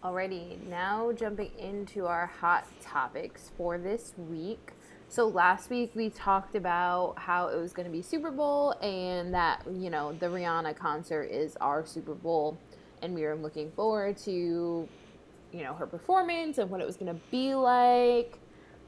[0.02, 4.72] Alrighty, now jumping into our hot topics for this week.
[5.08, 9.34] So last week we talked about how it was going to be Super Bowl and
[9.34, 12.56] that, you know, the Rihanna concert is our Super Bowl
[13.02, 14.88] and we were looking forward to,
[15.52, 18.38] you know, her performance and what it was going to be like.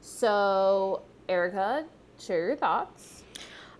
[0.01, 1.85] So, Erica,
[2.19, 3.23] share your thoughts.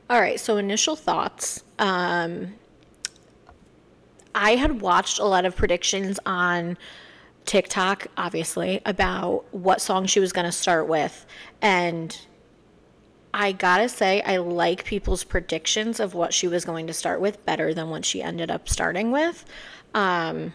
[0.10, 1.64] All right, so initial thoughts.
[1.80, 2.56] Um
[4.36, 6.78] I had watched a lot of predictions on
[7.46, 11.26] TikTok, obviously, about what song she was going to start with.
[11.62, 12.18] And
[13.34, 17.44] I gotta say, I like people's predictions of what she was going to start with
[17.46, 19.44] better than what she ended up starting with.
[19.94, 20.54] Um,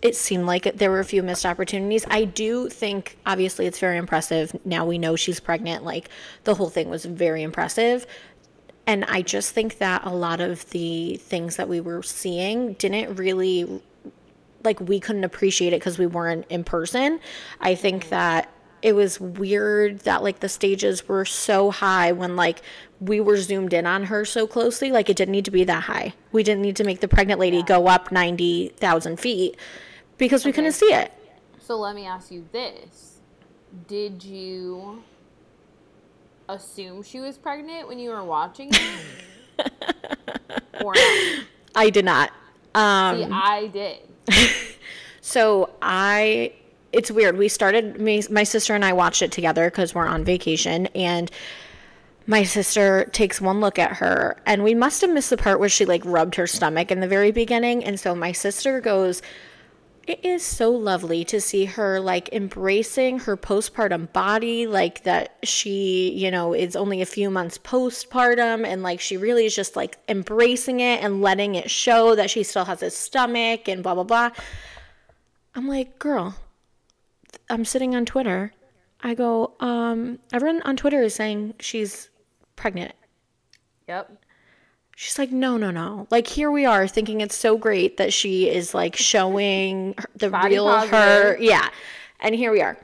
[0.00, 2.04] it seemed like there were a few missed opportunities.
[2.08, 4.56] I do think, obviously, it's very impressive.
[4.64, 5.84] Now we know she's pregnant.
[5.84, 6.08] Like,
[6.44, 8.06] the whole thing was very impressive.
[8.86, 13.16] And I just think that a lot of the things that we were seeing didn't
[13.16, 13.82] really
[14.64, 17.20] like we couldn't appreciate it because we weren't in person.
[17.60, 18.50] I think that
[18.82, 22.62] it was weird that like the stages were so high when like
[23.00, 24.90] we were zoomed in on her so closely.
[24.90, 26.14] Like it didn't need to be that high.
[26.32, 27.64] We didn't need to make the pregnant lady yeah.
[27.64, 29.56] go up 90,000 feet
[30.16, 30.56] because we okay.
[30.56, 31.12] couldn't see it.
[31.60, 33.20] So let me ask you this.
[33.86, 35.02] Did you
[36.48, 39.72] assume she was pregnant when you were watching it?
[40.82, 41.44] or not?
[41.74, 42.32] I did not.
[42.74, 43.98] Um, See, I did.
[45.20, 46.52] so I
[46.92, 47.36] it's weird.
[47.36, 51.30] We started me, my sister and I watched it together cuz we're on vacation and
[52.28, 55.68] my sister takes one look at her and we must have missed the part where
[55.68, 59.22] she like rubbed her stomach in the very beginning and so my sister goes
[60.06, 66.10] it is so lovely to see her like embracing her postpartum body like that she
[66.12, 69.96] you know is only a few months postpartum and like she really is just like
[70.06, 74.04] embracing it and letting it show that she still has a stomach and blah blah
[74.04, 74.30] blah
[75.54, 76.36] i'm like girl
[77.50, 78.52] i'm sitting on twitter
[79.02, 82.10] i go um everyone on twitter is saying she's
[82.56, 82.92] pregnant
[83.86, 84.10] yep
[85.00, 86.08] She's like, no, no, no.
[86.10, 90.54] Like here we are thinking it's so great that she is like showing the Body
[90.54, 90.90] real positive.
[90.98, 91.38] her.
[91.38, 91.68] Yeah.
[92.18, 92.76] And here we are.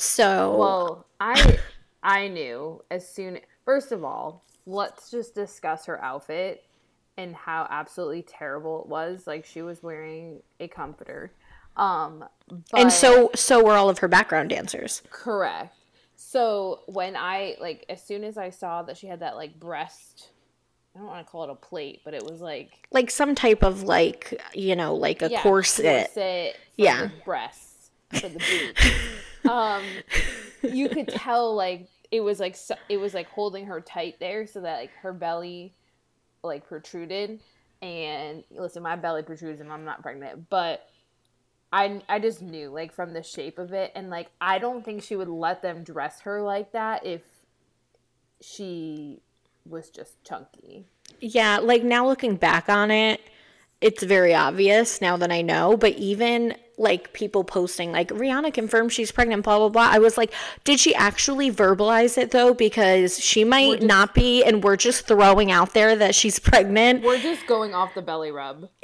[0.00, 1.60] So Well, I
[2.02, 6.64] I knew as soon first of all, let's just discuss her outfit
[7.16, 9.24] and how absolutely terrible it was.
[9.24, 11.32] Like she was wearing a comforter.
[11.76, 12.24] Um
[12.76, 15.02] And so so were all of her background dancers.
[15.10, 15.74] Correct.
[16.16, 20.28] So when I like as soon as I saw that she had that like breast
[20.94, 23.64] I don't want to call it a plate, but it was like like some type
[23.64, 26.06] of like you know like a yeah, corset.
[26.14, 29.50] corset yeah, breasts for the boot.
[29.50, 29.82] um,
[30.62, 34.46] you could tell like it was like so, it was like holding her tight there,
[34.46, 35.74] so that like her belly
[36.44, 37.40] like protruded.
[37.82, 40.88] And listen, my belly protrudes, and I'm not pregnant, but
[41.74, 45.02] I I just knew like from the shape of it, and like I don't think
[45.02, 47.22] she would let them dress her like that if
[48.40, 49.20] she
[49.66, 50.86] was just chunky.
[51.20, 53.20] Yeah, like now looking back on it,
[53.80, 58.92] it's very obvious now that I know, but even like people posting like Rihanna confirmed
[58.92, 59.88] she's pregnant, blah blah blah.
[59.90, 60.32] I was like,
[60.62, 62.54] did she actually verbalize it though?
[62.54, 67.02] Because she might just, not be, and we're just throwing out there that she's pregnant.
[67.02, 68.68] We're just going off the belly rub.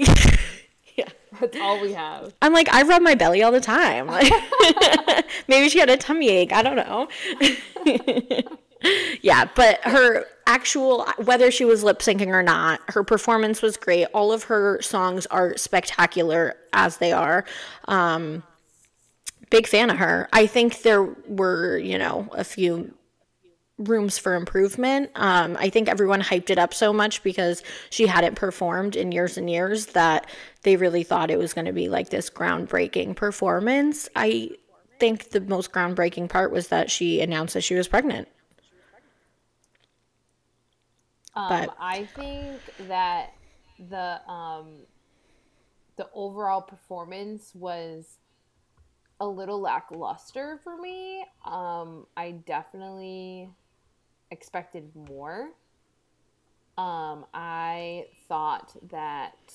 [0.96, 1.08] yeah,
[1.40, 2.34] that's all we have.
[2.42, 4.06] I'm like, I rub my belly all the time.
[4.10, 4.32] Like,
[5.48, 6.52] maybe she had a tummy ache.
[6.52, 7.08] I don't know.
[9.22, 14.06] yeah, but her actual whether she was lip syncing or not, her performance was great.
[14.12, 17.44] All of her songs are spectacular as they are.
[17.86, 18.42] Um,
[19.50, 20.28] big fan of her.
[20.32, 22.94] I think there were, you know, a few
[23.80, 25.10] rooms for improvement.
[25.14, 29.36] Um, I think everyone hyped it up so much because she hadn't performed in years
[29.36, 30.28] and years that
[30.62, 34.08] they really thought it was going to be like this groundbreaking performance.
[34.14, 34.50] I
[34.98, 38.28] think the most groundbreaking part was that she announced that she was pregnant.
[41.34, 43.32] Um, but I think that
[43.88, 44.66] the um,
[45.96, 48.18] the overall performance was
[49.20, 51.24] a little lackluster for me.
[51.44, 53.48] Um, I definitely
[54.30, 55.50] expected more.
[56.78, 59.54] Um, I thought that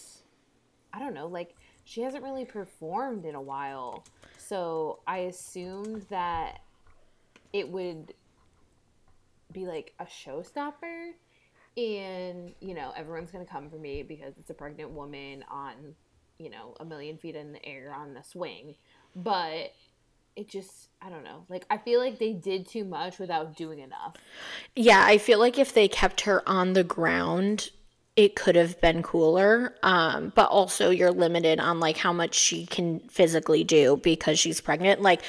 [0.94, 4.04] I don't know, like she hasn't really performed in a while.
[4.38, 6.60] So I assumed that
[7.54, 8.14] it would
[9.52, 11.12] be like a showstopper
[11.78, 15.74] and you know everyone's gonna come for me because it's a pregnant woman on
[16.38, 18.76] you know a million feet in the air on the swing
[19.16, 19.74] but
[20.36, 23.80] it just i don't know like i feel like they did too much without doing
[23.80, 24.16] enough
[24.76, 27.72] Yeah, I feel like if they kept her on the ground,
[28.16, 29.76] it could have been cooler.
[29.84, 34.62] Um, but also you're limited on like how much she can physically do because she's
[34.62, 35.02] pregnant.
[35.02, 35.22] Like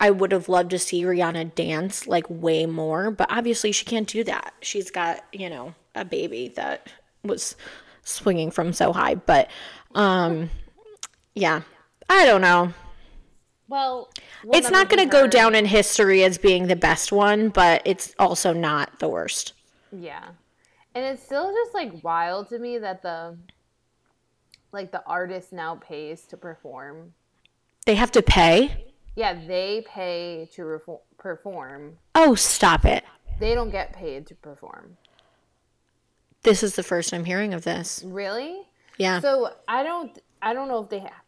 [0.00, 4.08] I would have loved to see Rihanna dance like way more, but obviously she can't
[4.08, 4.54] do that.
[4.60, 6.88] She's got, you know, a baby that
[7.24, 7.56] was
[8.02, 9.48] swinging from so high, but
[9.94, 10.50] um
[11.34, 11.62] yeah.
[12.08, 12.72] I don't know.
[13.68, 14.10] Well
[14.52, 18.14] It's not going to go down in history as being the best one, but it's
[18.18, 19.52] also not the worst.
[19.92, 20.28] Yeah.
[20.94, 23.36] And it's still just like wild to me that the
[24.72, 27.14] like the artist now pays to perform.
[27.86, 28.86] They have to pay?
[29.16, 30.80] Yeah, they pay to
[31.16, 31.98] perform.
[32.14, 33.04] Oh, stop it.
[33.40, 34.96] They don't get paid to perform.
[36.42, 38.02] This is the first I'm hearing of this.
[38.06, 38.62] Really?
[38.98, 39.20] Yeah.
[39.20, 41.22] So I don't I don't know if they ha-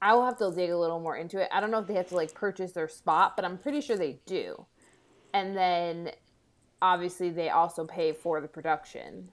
[0.00, 1.48] I will have to dig a little more into it.
[1.52, 3.96] I don't know if they have to like purchase their spot, but I'm pretty sure
[3.96, 4.66] they do.
[5.34, 6.12] And then
[6.80, 9.30] obviously they also pay for the production.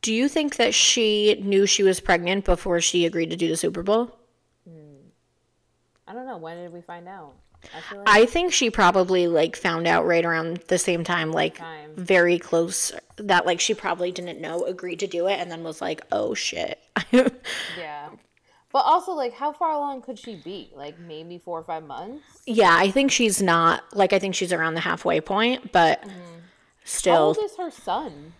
[0.00, 3.56] Do you think that she knew she was pregnant before she agreed to do the
[3.56, 4.16] Super Bowl?
[4.68, 4.96] Hmm.
[6.08, 6.38] I don't know.
[6.38, 7.34] When did we find out?
[7.72, 11.58] I like I think she probably like found out right around the same time, like
[11.58, 11.92] Time.
[11.94, 15.80] very close that like she probably didn't know, agreed to do it, and then was
[15.80, 16.80] like, oh shit.
[17.12, 18.08] yeah.
[18.72, 20.70] But also like how far along could she be?
[20.74, 22.24] Like maybe 4 or 5 months?
[22.46, 26.10] yeah, I think she's not like I think she's around the halfway point, but mm-hmm.
[26.10, 28.32] How still old is her son?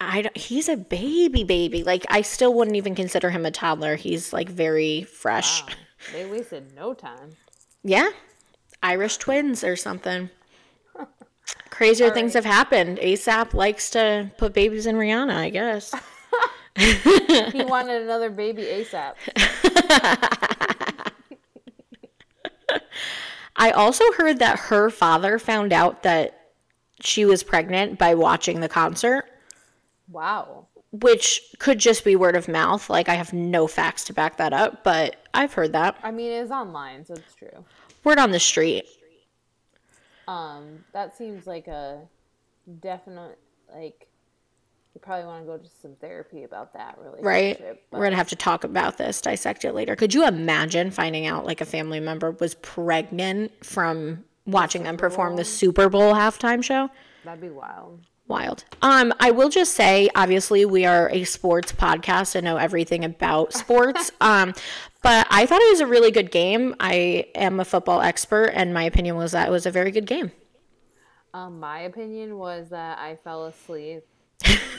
[0.00, 1.82] I don't, he's a baby baby.
[1.82, 3.96] Like I still wouldn't even consider him a toddler.
[3.96, 5.62] He's like very fresh.
[5.62, 5.68] Wow.
[6.12, 7.36] They wasted no time.
[7.82, 8.10] Yeah.
[8.82, 10.30] Irish twins or something.
[11.70, 12.98] Crazier things have happened.
[12.98, 15.94] ASAP likes to put babies in Rihanna, I guess.
[17.52, 19.14] He wanted another baby ASAP.
[23.56, 26.48] I also heard that her father found out that
[27.00, 29.24] she was pregnant by watching the concert,
[30.10, 30.66] Wow.
[30.92, 32.90] which could just be word of mouth.
[32.90, 35.96] Like I have no facts to back that up, but I've heard that.
[36.02, 37.64] I mean, it's online, so it's true.
[38.04, 38.84] Word on the street.
[40.28, 42.00] Um, that seems like a
[42.80, 43.38] definite
[43.74, 44.06] like
[44.96, 47.20] you probably want to go to some therapy about that really.
[47.20, 47.58] right?
[47.58, 47.84] relationship.
[47.90, 49.94] We're gonna have to talk about this, dissect it later.
[49.94, 55.36] Could you imagine finding out like a family member was pregnant from watching them perform
[55.36, 56.88] the Super Bowl halftime show?
[57.26, 58.00] That'd be wild.
[58.26, 58.64] Wild.
[58.80, 63.52] Um, I will just say, obviously, we are a sports podcast and know everything about
[63.52, 64.10] sports.
[64.22, 64.54] um,
[65.02, 66.74] but I thought it was a really good game.
[66.80, 70.06] I am a football expert, and my opinion was that it was a very good
[70.06, 70.32] game.
[71.34, 74.04] Um, my opinion was that I fell asleep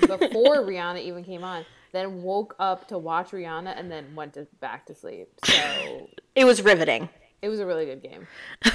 [0.02, 4.48] before Rihanna even came on, then woke up to watch Rihanna, and then went to,
[4.60, 5.30] back to sleep.
[5.44, 7.10] So It was riveting.
[7.42, 8.28] it was a really good game.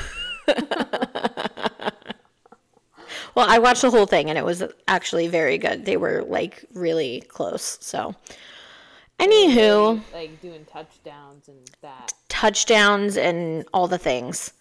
[3.34, 5.86] Well, I watched the whole thing, and it was actually very good.
[5.86, 7.78] They were like really close.
[7.80, 8.14] So,
[9.18, 10.02] anywho.
[10.12, 12.12] Like doing touchdowns and that.
[12.28, 14.52] touchdowns and all the things.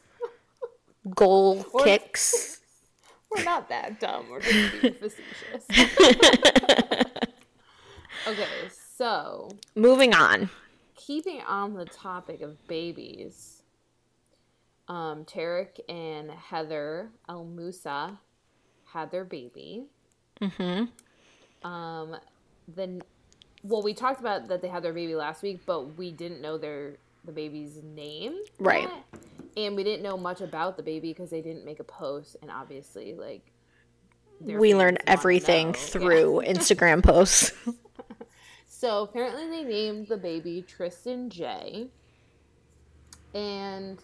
[1.14, 2.61] Goal kicks.
[3.36, 4.26] We're not that dumb.
[4.30, 5.66] We're just being facetious.
[8.28, 8.48] okay,
[8.96, 10.50] so Moving on.
[10.96, 13.64] keeping on the topic of babies,
[14.88, 18.20] um, Tarek and Heather El Moussa
[18.94, 19.86] had their baby.
[20.42, 21.68] Mm-hmm.
[21.68, 22.16] Um,
[22.68, 23.02] then,
[23.64, 26.58] well, we talked about that they had their baby last week, but we didn't know
[26.58, 28.84] their the baby's name, Right.
[28.84, 29.22] yet.
[29.58, 32.50] And we didn't know much about the baby because they didn't make a post, and
[32.50, 33.52] obviously, like.
[34.40, 37.54] We learned everything through Instagram posts.
[38.66, 41.88] So apparently they named the baby Tristan J.
[43.36, 44.00] And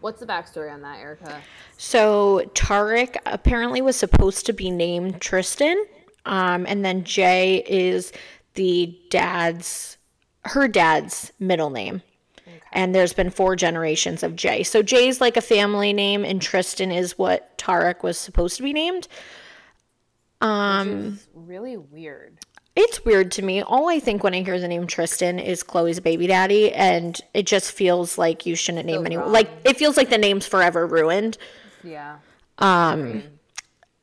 [0.00, 1.40] what's the backstory on that, Erica?
[1.76, 5.84] So Tarek apparently was supposed to be named Tristan,
[6.26, 8.12] um, and then Jay is
[8.54, 9.96] the dad's,
[10.44, 12.02] her dad's middle name.
[12.72, 14.62] And there's been four generations of Jay.
[14.62, 18.72] So Jay's like a family name, and Tristan is what Tarek was supposed to be
[18.72, 19.08] named.
[20.40, 22.38] Um, It's really weird.
[22.74, 23.62] It's weird to me.
[23.62, 27.46] All I think when I hear the name Tristan is Chloe's baby daddy, and it
[27.46, 29.30] just feels like you shouldn't name anyone.
[29.30, 31.36] Like it feels like the name's forever ruined.
[31.84, 32.16] Yeah.
[32.58, 33.22] I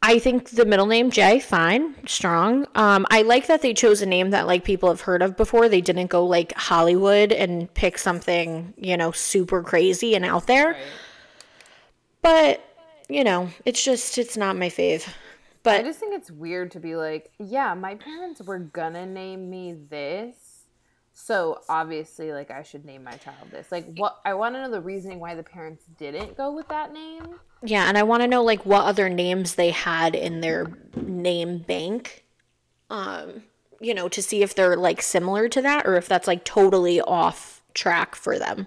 [0.01, 2.65] I think the middle name Jay, fine, strong.
[2.73, 5.67] Um, I like that they chose a name that like people have heard of before.
[5.67, 10.71] They didn't go like Hollywood and pick something you know super crazy and out there.
[10.71, 10.77] Right.
[12.21, 12.65] But
[13.09, 15.07] you know, it's just it's not my fave.
[15.63, 19.49] But I just think it's weird to be like, yeah, my parents were gonna name
[19.49, 20.35] me this,
[21.21, 23.73] so obviously, like, I should name my child this.
[23.73, 24.19] Like, what?
[24.23, 27.35] I want to know the reasoning why the parents didn't go with that name.
[27.61, 31.59] yeah, and I want to know like what other names they had in their name
[31.59, 32.23] bank.
[32.89, 33.43] Um,
[33.81, 37.01] you know, to see if they're like similar to that or if that's like totally
[37.01, 38.65] off track for them.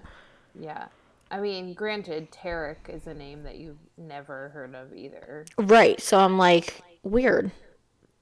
[0.57, 0.85] Yeah,
[1.31, 5.45] I mean, granted, Tarek is a name that you've never heard of either.
[5.57, 5.99] Right.
[5.99, 7.51] So I'm like, weird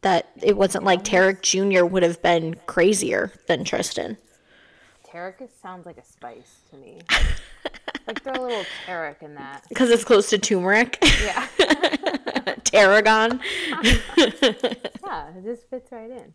[0.01, 1.85] that it wasn't like Tarek Jr.
[1.85, 4.17] would have been crazier than Tristan.
[5.07, 6.99] Tarek sounds like a spice to me.
[8.07, 9.65] like throw a little Tarek in that.
[9.69, 10.97] Because it's close to turmeric.
[11.21, 11.47] Yeah,
[12.63, 13.41] Tarragon.
[13.75, 16.33] yeah, it just fits right in.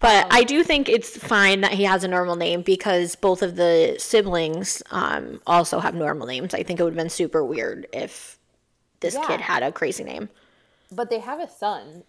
[0.00, 3.56] But I do think it's fine that he has a normal name because both of
[3.56, 6.54] the siblings um, also have normal names.
[6.54, 8.38] I think it would have been super weird if
[9.00, 9.26] this Yeah.
[9.26, 10.30] kid had a crazy name.
[10.90, 12.04] But they have a son,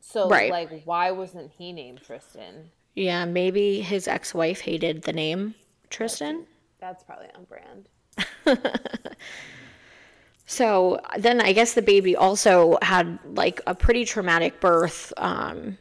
[0.00, 0.50] so Right.
[0.50, 2.70] like, why wasn't he named Tristan?
[2.94, 5.54] Yeah, maybe his ex wife hated the name
[5.90, 6.46] Tristan.
[6.80, 7.88] That's probably on brand.
[10.50, 15.12] So then I guess the baby also had like a pretty traumatic birth.
[15.16, 15.78] Um,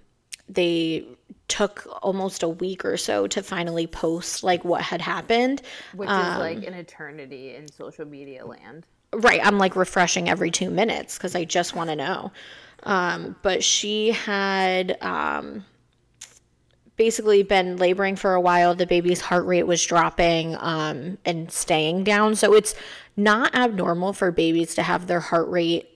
[0.47, 1.07] they
[1.47, 5.63] took almost a week or so to finally post like what had happened.
[5.95, 8.85] Which is like an eternity in social media land.
[9.11, 12.31] Right, I'm like refreshing every two minutes because I just want to know.
[12.83, 15.65] Um, but she had um,
[16.95, 18.75] basically been laboring for a while.
[18.75, 22.35] The baby's heart rate was dropping um, and staying down.
[22.35, 22.75] So it's
[23.15, 25.87] not abnormal for babies to have their heart rate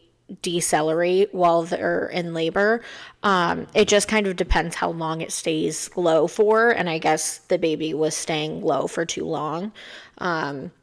[0.41, 2.81] decelerate while they're in labor.
[3.21, 6.71] Um, it just kind of depends how long it stays low for.
[6.71, 9.71] And I guess the baby was staying low for too long.
[10.19, 10.82] That's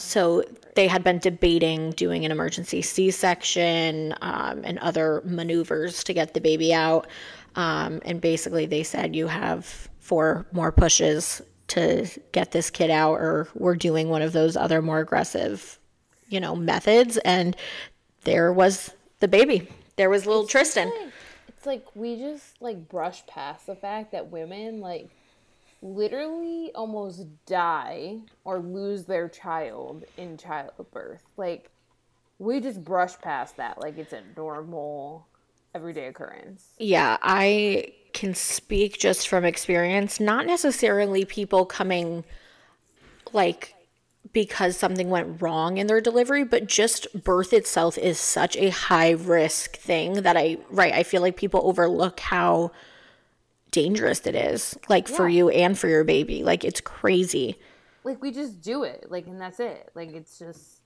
[0.00, 0.42] So
[0.74, 6.32] they had been debating doing an emergency C section um, and other maneuvers to get
[6.32, 7.06] the baby out.
[7.54, 13.14] Um, and basically, they said, You have four more pushes to get this kid out,
[13.14, 15.78] or we're doing one of those other more aggressive,
[16.28, 17.16] you know, methods.
[17.18, 17.54] And
[18.22, 18.90] there was
[19.20, 19.68] the baby.
[19.96, 20.90] There was little Tristan.
[21.48, 25.10] it's like we just like brush past the fact that women like
[25.82, 31.22] literally almost die or lose their child in childbirth.
[31.36, 31.70] Like
[32.38, 35.26] we just brush past that like it's a normal
[35.74, 36.70] everyday occurrence.
[36.78, 42.24] Yeah, I can speak just from experience, not necessarily people coming
[43.32, 43.74] like
[44.32, 49.10] because something went wrong in their delivery, but just birth itself is such a high
[49.10, 52.72] risk thing that I right, I feel like people overlook how
[53.70, 56.42] dangerous it is like for you and for your baby.
[56.42, 57.58] Like it's crazy.
[58.04, 59.06] Like we just do it.
[59.08, 59.90] Like and that's it.
[59.94, 60.82] Like it's just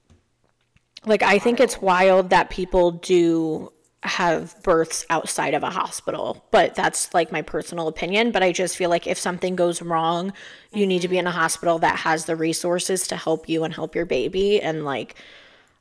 [1.04, 3.72] Like I think it's wild that people do
[4.02, 8.76] have births outside of a hospital, but that's like my personal opinion, but I just
[8.76, 10.34] feel like if something goes wrong,
[10.74, 11.20] you need to be mm-hmm.
[11.20, 14.84] in a hospital that has the resources to help you and help your baby and
[14.84, 15.16] like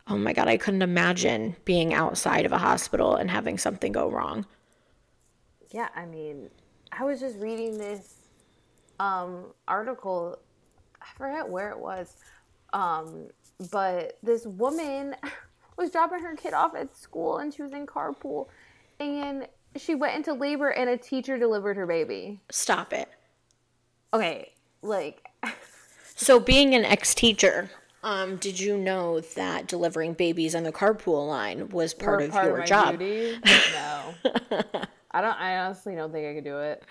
[0.08, 4.10] oh my god, I couldn't imagine being outside of a hospital and having something go
[4.10, 4.45] wrong.
[5.72, 6.49] Yeah, I mean,
[6.97, 8.15] I was just reading this
[8.99, 10.37] um, article.
[11.01, 12.15] I forget where it was,
[12.71, 13.27] um,
[13.71, 15.15] but this woman
[15.77, 18.47] was dropping her kid off at school, and she was in carpool,
[18.99, 22.39] and she went into labor, and a teacher delivered her baby.
[22.51, 23.09] Stop it.
[24.13, 25.27] Okay, like
[26.15, 27.71] So being an ex-teacher,
[28.03, 32.31] um did you know that delivering babies on the carpool line was part were of
[32.31, 32.99] part your my job?
[32.99, 33.39] duty.
[33.73, 34.13] No,
[35.14, 35.39] I don't.
[35.39, 36.84] I honestly don't think I could do it.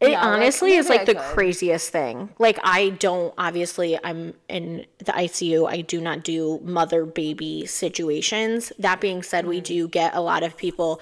[0.00, 1.22] It Yeah, like, honestly is like I the could.
[1.22, 2.30] craziest thing.
[2.38, 5.68] Like I don't obviously I'm in the ICU.
[5.70, 8.72] I do not do mother baby situations.
[8.78, 9.48] That being said, Mm.
[9.48, 11.00] we do get a lot of people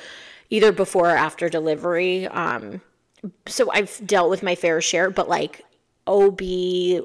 [0.51, 2.29] either before or after delivery.
[2.29, 2.83] Um
[3.47, 5.65] so I've dealt with my fair share, but like
[6.07, 6.41] OB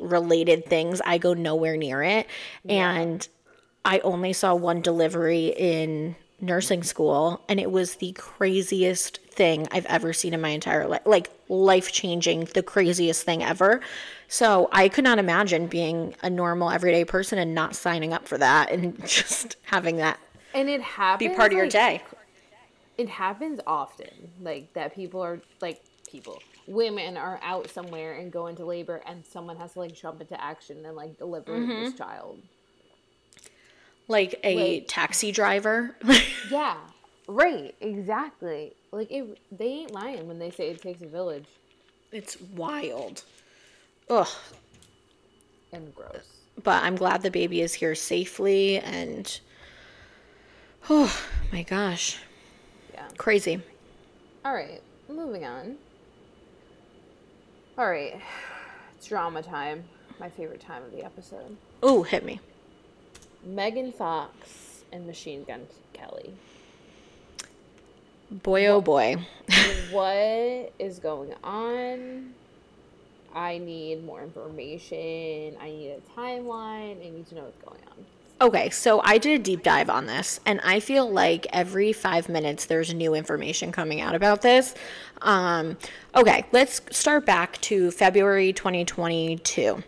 [0.01, 2.28] related things, I go nowhere near it.
[2.68, 3.26] And
[3.86, 9.85] I only saw one delivery in nursing school, and it was the craziest thing I've
[9.85, 11.01] ever seen in my entire life.
[11.05, 13.81] Like life changing, the craziest thing ever.
[14.27, 18.38] So I could not imagine being a normal everyday person and not signing up for
[18.38, 20.19] that and just having that
[20.53, 22.01] And it happens be part of your day.
[22.97, 28.47] it happens often like that people are like people women are out somewhere and go
[28.47, 31.97] into labor and someone has to like jump into action and like deliver this mm-hmm.
[31.97, 32.41] child
[34.08, 35.95] Like a Like- taxi driver.
[36.49, 36.78] yeah
[37.30, 38.74] Right, exactly.
[38.91, 41.43] Like it, they ain't lying when they say it takes a village.
[42.14, 43.24] It's wild.
[44.10, 44.28] Ugh.
[45.74, 46.26] And gross.
[46.64, 49.39] But I'm glad the baby is here safely and
[50.89, 51.14] oh
[51.51, 52.18] my gosh.
[52.93, 53.08] Yeah.
[53.18, 53.62] Crazy.
[54.45, 55.76] All right, moving on.
[57.78, 58.22] All right,
[58.95, 59.84] it's drama time.
[60.20, 61.58] My favorite time of the episode.
[61.86, 62.39] Ooh, hit me.
[63.47, 65.61] Megan Fox and Machine Gun
[65.93, 66.33] Kelly.
[68.29, 69.15] Boy oh boy.
[69.91, 72.33] what is going on?
[73.33, 75.55] I need more information.
[75.61, 77.05] I need a timeline.
[77.05, 78.05] I need to know what's going on.
[78.39, 82.29] Okay, so I did a deep dive on this, and I feel like every five
[82.29, 84.75] minutes there's new information coming out about this.
[85.21, 85.77] Um,
[86.13, 89.83] okay, let's start back to February 2022.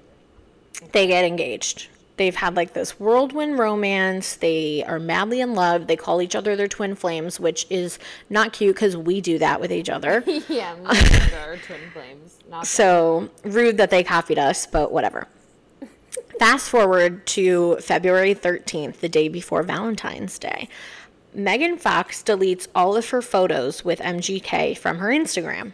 [0.93, 1.89] They get engaged.
[2.19, 4.35] They've had like this whirlwind romance.
[4.35, 5.87] They are madly in love.
[5.87, 7.97] They call each other their twin flames, which is
[8.29, 10.21] not cute because we do that with each other.
[10.27, 12.39] yeah, me and our twin flames.
[12.49, 15.29] Not So rude that they copied us, but whatever.
[16.39, 20.67] Fast forward to February 13th, the day before Valentine's Day.
[21.33, 25.71] Megan Fox deletes all of her photos with MGK from her Instagram.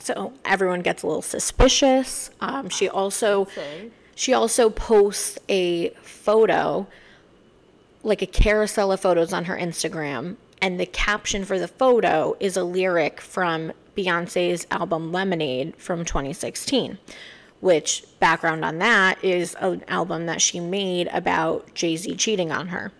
[0.00, 2.28] So everyone gets a little suspicious.
[2.42, 3.48] Um, she also.
[4.18, 6.88] She also posts a photo,
[8.02, 12.56] like a carousel of photos on her Instagram, and the caption for the photo is
[12.56, 16.98] a lyric from Beyonce's album Lemonade from 2016.
[17.60, 22.68] Which background on that is an album that she made about Jay Z cheating on
[22.68, 22.90] her.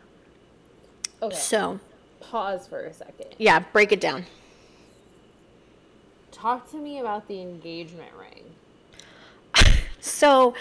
[1.20, 1.34] Okay.
[1.34, 1.80] So,
[2.20, 3.34] Pause for a second.
[3.38, 4.24] yeah, break it down.
[6.30, 8.44] Talk to me about the engagement ring.
[10.00, 10.54] So,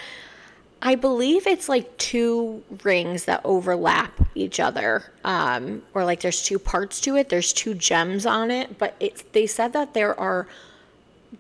[0.82, 6.60] I believe it's like two rings that overlap each other, um, or like there's two
[6.60, 7.30] parts to it.
[7.30, 10.48] There's two gems on it, but it's they said that there are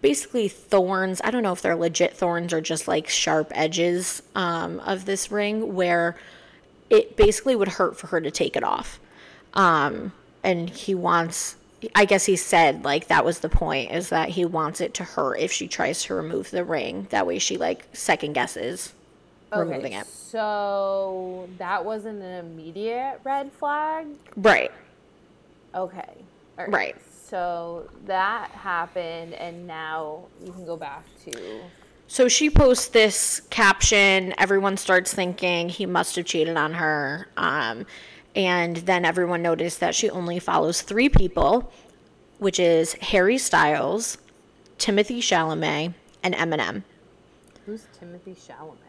[0.01, 1.21] basically thorns.
[1.23, 5.31] I don't know if they're legit thorns or just like sharp edges um, of this
[5.31, 6.17] ring, where
[6.89, 8.99] it basically would hurt for her to take it off.
[9.53, 10.13] Um,
[10.43, 11.57] and he wants.
[11.93, 15.03] I guess he said like that was the point is that he wants it to
[15.03, 17.05] hurt if she tries to remove the ring.
[17.11, 18.93] That way she like second guesses
[19.55, 20.07] removing it.
[20.07, 24.07] So that wasn't an immediate red flag.
[24.35, 24.71] Right.
[25.73, 26.13] Okay.
[26.57, 26.95] All Right.
[27.27, 31.61] So that happened, and now you can go back to.
[32.07, 34.33] So she posts this caption.
[34.37, 37.27] Everyone starts thinking he must have cheated on her.
[37.35, 37.85] Um,
[38.33, 41.69] and then everyone noticed that she only follows three people,
[42.39, 44.17] which is Harry Styles,
[44.79, 46.83] Timothée Chalamet, and Eminem.
[47.65, 48.86] Who's Timothée Chalamet?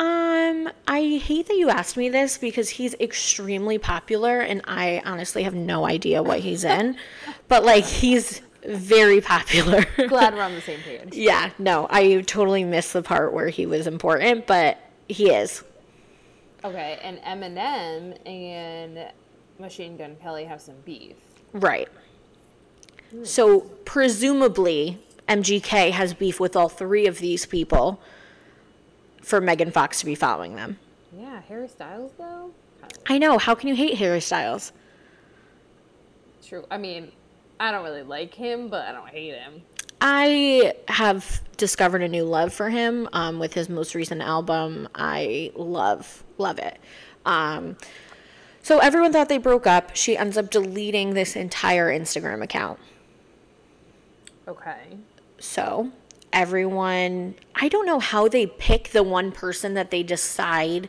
[0.00, 5.42] Um, I hate that you asked me this because he's extremely popular and I honestly
[5.42, 6.96] have no idea what he's in.
[7.48, 9.84] but like he's very popular.
[10.08, 11.14] Glad we're on the same page.
[11.14, 15.64] yeah, no, I totally missed the part where he was important, but he is.
[16.64, 19.12] Okay, and Eminem and
[19.58, 21.16] Machine Gun Kelly have some beef.
[21.52, 21.88] Right.
[23.22, 24.98] So presumably
[25.28, 28.00] MGK has beef with all three of these people
[29.20, 30.78] for Megan Fox to be following them.
[31.16, 32.52] Yeah, Harry Styles though.
[33.08, 34.72] I know, how can you hate Harry Styles?
[36.50, 36.66] true.
[36.70, 37.12] I mean,
[37.60, 39.62] I don't really like him, but I don't hate him.
[40.00, 44.88] I have discovered a new love for him um, with his most recent album.
[44.94, 46.78] I love, love it.
[47.24, 47.76] Um,
[48.62, 49.94] so everyone thought they broke up.
[49.94, 52.80] She ends up deleting this entire Instagram account.
[54.48, 54.96] Okay.
[55.38, 55.92] So
[56.32, 60.88] everyone, I don't know how they pick the one person that they decide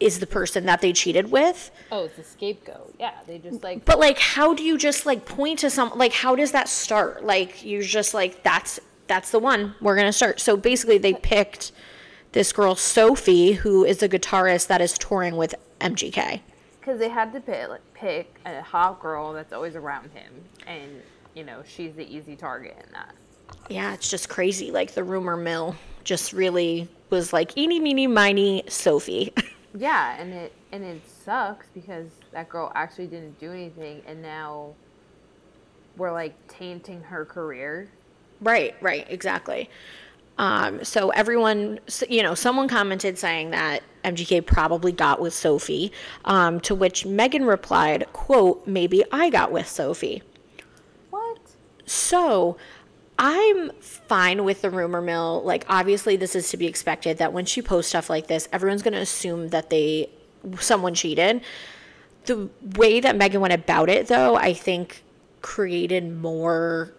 [0.00, 1.70] is the person that they cheated with.
[1.92, 2.94] Oh, it's a scapegoat.
[2.98, 5.92] Yeah, they just like But like, how do you just like point to some?
[5.94, 7.24] Like, how does that start?
[7.24, 10.40] Like, you're just like, that's that's the one we're gonna start.
[10.40, 11.72] So basically, they picked
[12.32, 16.40] this girl Sophie, who is a guitarist that is touring with MGK.
[16.80, 20.32] because they had to pick like, pick a hot girl that's always around him,
[20.66, 21.02] and
[21.34, 23.14] you know she's the easy target in that.
[23.68, 24.70] Yeah, it's just crazy.
[24.70, 29.32] Like the rumor mill just really was like eeny meeny miny Sophie.
[29.74, 34.74] Yeah, and it and it sucks because that girl actually didn't do anything, and now
[35.96, 37.88] we're like tainting her career.
[38.40, 39.70] Right, right, exactly.
[40.38, 41.78] Um, so everyone,
[42.08, 45.92] you know, someone commented saying that MGK probably got with Sophie,
[46.24, 50.22] um, to which Megan replied, "quote Maybe I got with Sophie."
[51.10, 51.38] What?
[51.86, 52.56] So
[53.24, 55.42] I'm fine with the rumor mill.
[55.44, 58.82] Like, obviously, this is to be expected that when she posts stuff like this, everyone's
[58.82, 60.10] going to assume that they
[60.58, 61.40] someone cheated.
[62.26, 65.04] the way that Megan went about it, though, I think
[65.40, 66.92] created more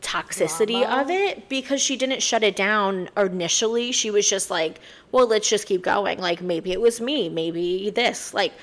[0.00, 1.02] toxicity Drama?
[1.02, 3.92] of it because she didn't shut it down initially.
[3.92, 4.80] She was just like,
[5.12, 6.18] well, let's just keep going.
[6.18, 8.32] Like, maybe it was me, maybe this.
[8.32, 8.54] Like,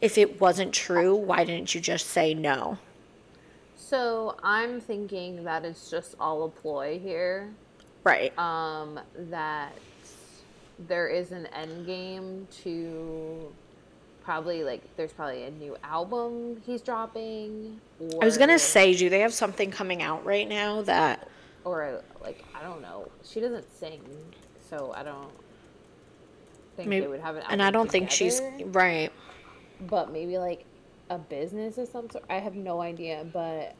[0.00, 2.78] if it wasn't true, why didn't you just say no?
[3.92, 7.52] So I'm thinking that it's just all a ploy here.
[8.04, 8.36] Right.
[8.38, 9.74] Um, that
[10.88, 13.52] there is an end game to
[14.24, 17.82] probably like there's probably a new album he's dropping.
[18.00, 21.28] Or, I was gonna say, do they have something coming out right now that
[21.66, 23.10] or like I don't know.
[23.22, 24.00] She doesn't sing,
[24.70, 25.28] so I don't
[26.78, 27.02] think maybe?
[27.02, 27.42] they would have an.
[27.50, 29.12] And I don't think she's right.
[29.82, 30.64] but maybe like
[31.10, 32.24] a business of some sort.
[32.30, 33.74] I have no idea, but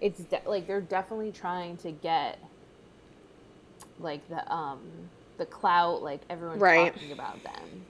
[0.00, 2.38] it's de- like they're definitely trying to get
[4.00, 4.80] like the um
[5.38, 6.92] the clout, like everyone's Right.
[6.92, 7.84] talking about them.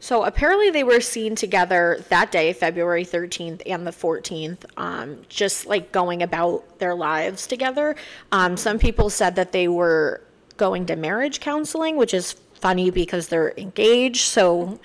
[0.00, 5.64] So apparently they were seen together that day, February 13th and the 14th, um, just
[5.66, 7.96] like going about their lives together.
[8.30, 10.20] Um, some people said that they were
[10.58, 14.78] going to marriage counseling, which is funny because they're engaged, so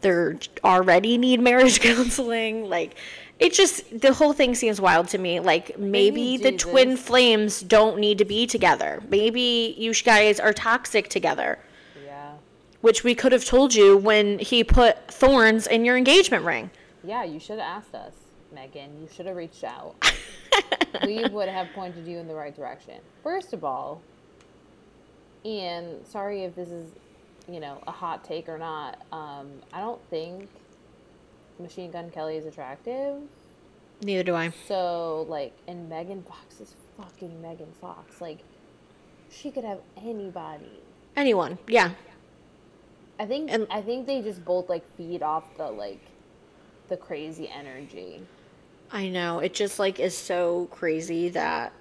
[0.00, 2.68] they're already need marriage counseling.
[2.68, 2.96] Like
[3.38, 5.40] it just the whole thing seems wild to me.
[5.40, 9.02] Like maybe the twin flames don't need to be together.
[9.08, 11.58] Maybe you guys are toxic together
[12.04, 12.32] Yeah.
[12.80, 16.70] which we could have told you when he put thorns in your engagement ring.
[17.04, 18.12] Yeah, you should have asked us,
[18.52, 18.90] Megan.
[19.00, 19.94] You should have reached out.
[21.06, 22.94] we would have pointed you in the right direction.
[23.22, 24.02] First of all,
[25.44, 26.90] and sorry if this is,
[27.48, 28.98] you know, a hot take or not.
[29.12, 30.48] Um, I don't think
[31.60, 33.20] Machine Gun Kelly is attractive.
[34.02, 34.52] Neither do I.
[34.66, 38.20] So like, and Megan Fox is fucking Megan Fox.
[38.20, 38.38] Like,
[39.30, 40.70] she could have anybody.
[41.16, 41.58] Anyone.
[41.66, 41.90] Yeah.
[43.18, 46.00] I think And- I think they just both like feed off the like
[46.88, 48.22] the crazy energy.
[48.90, 49.40] I know.
[49.40, 51.72] It just like is so crazy that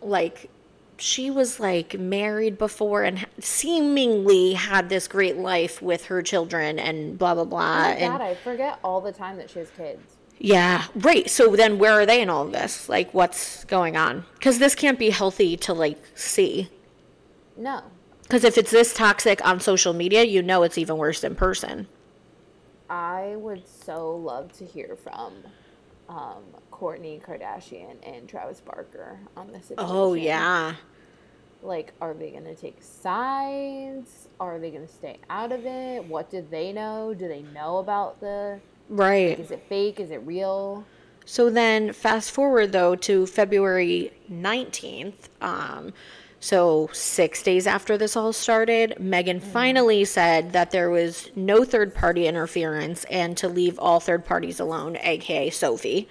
[0.00, 0.50] like
[0.98, 7.18] she was like married before and seemingly had this great life with her children and
[7.18, 9.70] blah blah blah Oh my and god, I forget all the time that she has
[9.70, 10.00] kids.
[10.38, 14.24] yeah right so then where are they in all of this like what's going on
[14.34, 16.68] because this can't be healthy to like see
[17.56, 17.82] No.
[18.22, 21.86] because if it's this toxic on social media you know it's even worse in person
[22.90, 25.32] I would so love to hear from
[26.08, 29.90] um, Kourtney Kardashian and Travis Barker on this situation.
[29.96, 30.74] oh yeah
[31.62, 34.28] Like, are they going to take sides?
[34.38, 36.04] Are they going to stay out of it?
[36.04, 37.14] What do they know?
[37.14, 38.60] Do they know about the.
[38.88, 39.98] right Is it fake?
[39.98, 40.84] Is it real?
[41.24, 45.28] So then, fast forward though to February 19th.
[45.40, 45.94] Um,
[46.44, 49.42] so, six days after this all started, Megan mm.
[49.42, 54.60] finally said that there was no third party interference and to leave all third parties
[54.60, 56.06] alone, aka Sophie.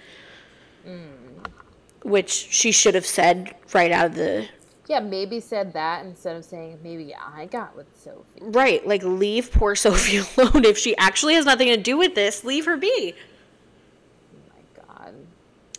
[0.87, 1.45] Mm.
[2.01, 4.47] Which she should have said right out of the.
[4.87, 8.41] Yeah, maybe said that instead of saying maybe I got with Sophie.
[8.41, 10.65] Right, like leave poor Sophie alone.
[10.65, 13.13] If she actually has nothing to do with this, leave her be.
[14.33, 15.13] Oh my god.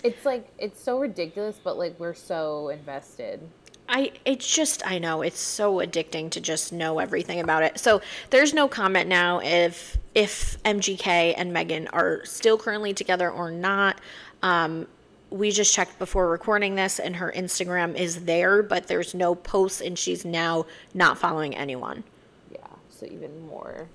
[0.05, 3.41] It's like it's so ridiculous, but like we're so invested.
[3.89, 7.79] I it's just I know it's so addicting to just know everything about it.
[7.79, 13.51] So there's no comment now if if MGK and Megan are still currently together or
[13.51, 14.01] not.
[14.43, 14.87] Um,
[15.31, 19.81] we just checked before recording this, and her Instagram is there, but there's no posts,
[19.81, 22.05] and she's now not following anyone.
[22.53, 22.59] Yeah,
[22.91, 23.89] so even more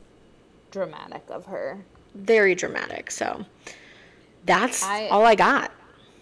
[0.71, 1.77] dramatic of her.
[2.13, 3.09] Very dramatic.
[3.11, 3.45] So
[4.45, 5.71] that's I- all I got.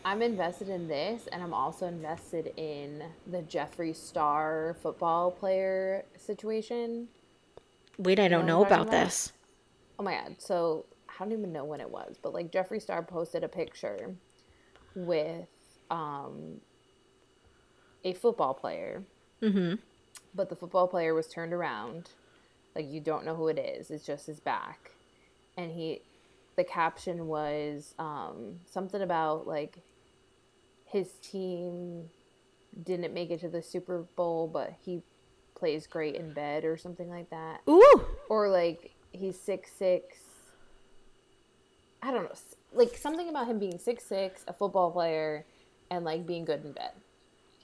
[0.07, 7.09] I'm invested in this, and I'm also invested in the Jeffree Star football player situation.
[7.97, 8.89] Wait, I don't what know I'm about about?
[8.89, 9.33] this.
[9.99, 10.35] Oh my god!
[10.39, 14.15] So I don't even know when it was, but like Jeffree Star posted a picture
[14.95, 15.47] with
[15.91, 16.61] um,
[18.03, 19.03] a football player,
[19.41, 19.75] Mm-hmm.
[20.33, 22.11] but the football player was turned around,
[22.75, 23.91] like you don't know who it is.
[23.91, 24.91] It's just his back,
[25.57, 26.01] and he,
[26.55, 29.79] the caption was um, something about like
[30.87, 32.09] his team
[32.83, 35.01] didn't make it to the Super Bowl, but he
[35.55, 38.05] plays great in bed or something like that Ooh.
[38.29, 40.17] or like he's six six.
[42.01, 42.35] I don't know,
[42.73, 45.45] like something about him being six six, a football player,
[45.89, 46.91] and like being good in bed.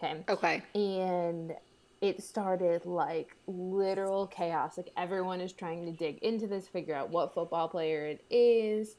[0.02, 0.64] Okay, Okay.
[0.76, 1.54] and
[2.02, 4.76] it started like literal chaos.
[4.76, 8.96] Like everyone is trying to dig into this, figure out what football player it is.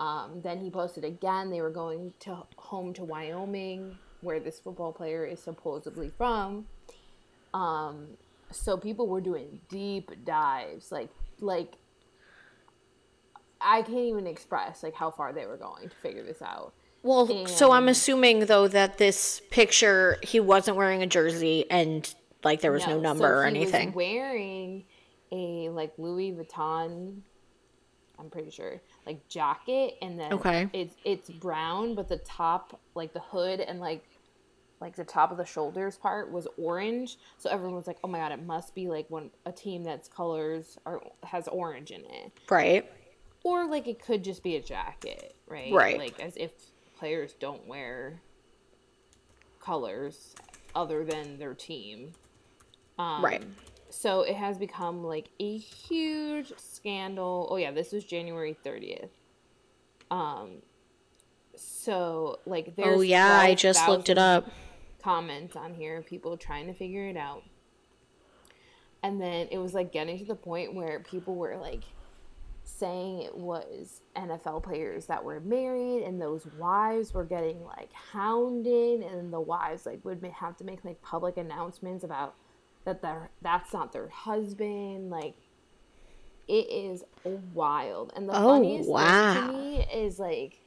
[0.00, 1.50] Um, then he posted again.
[1.50, 6.66] They were going to home to Wyoming, where this football player is supposedly from.
[7.52, 8.08] Um,
[8.50, 11.74] so people were doing deep dives, like like
[13.60, 16.72] I can't even express like how far they were going to figure this out.
[17.02, 22.60] Well, so I'm assuming though that this picture he wasn't wearing a jersey and like
[22.62, 23.92] there was no, so number or he was anything.
[23.92, 24.84] wearing
[25.32, 27.20] a like Louis Vuitton,
[28.20, 30.68] I'm pretty sure, like jacket, and then Okay.
[30.72, 34.04] it's it's brown, but the top, like the hood and like
[34.80, 37.16] like the top of the shoulders part was orange.
[37.38, 40.08] So everyone was like, "Oh my god, it must be like one a team that's
[40.08, 42.90] colors are has orange in it." right.
[43.42, 45.72] Or like it could just be a jacket, right?
[45.72, 45.96] Right.
[45.96, 46.52] Like as if
[46.98, 48.22] players don't wear
[49.60, 50.34] colors
[50.74, 52.12] other than their team.
[52.98, 53.42] Um, Right.
[53.90, 57.48] So it has become like a huge scandal.
[57.50, 59.10] Oh yeah, this was January 30th.
[60.10, 60.62] Um
[61.56, 64.48] so like there's Oh yeah, I just looked it up.
[65.02, 67.42] comments on here, people trying to figure it out.
[69.02, 71.84] And then it was like getting to the point where people were like
[72.64, 79.00] saying it was NFL players that were married and those wives were getting like hounded
[79.00, 82.34] and the wives like would have to make like public announcements about
[82.84, 85.34] that their that's not their husband like
[86.48, 87.04] it is
[87.52, 89.34] wild and the Oh, funniest wow.
[89.34, 90.58] thing to me is like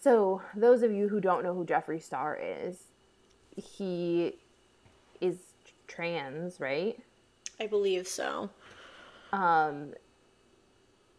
[0.00, 2.78] so those of you who don't know who Jeffree Star is
[3.56, 4.34] he
[5.20, 5.36] is
[5.86, 6.98] trans right
[7.60, 8.50] I believe so.
[9.32, 9.94] um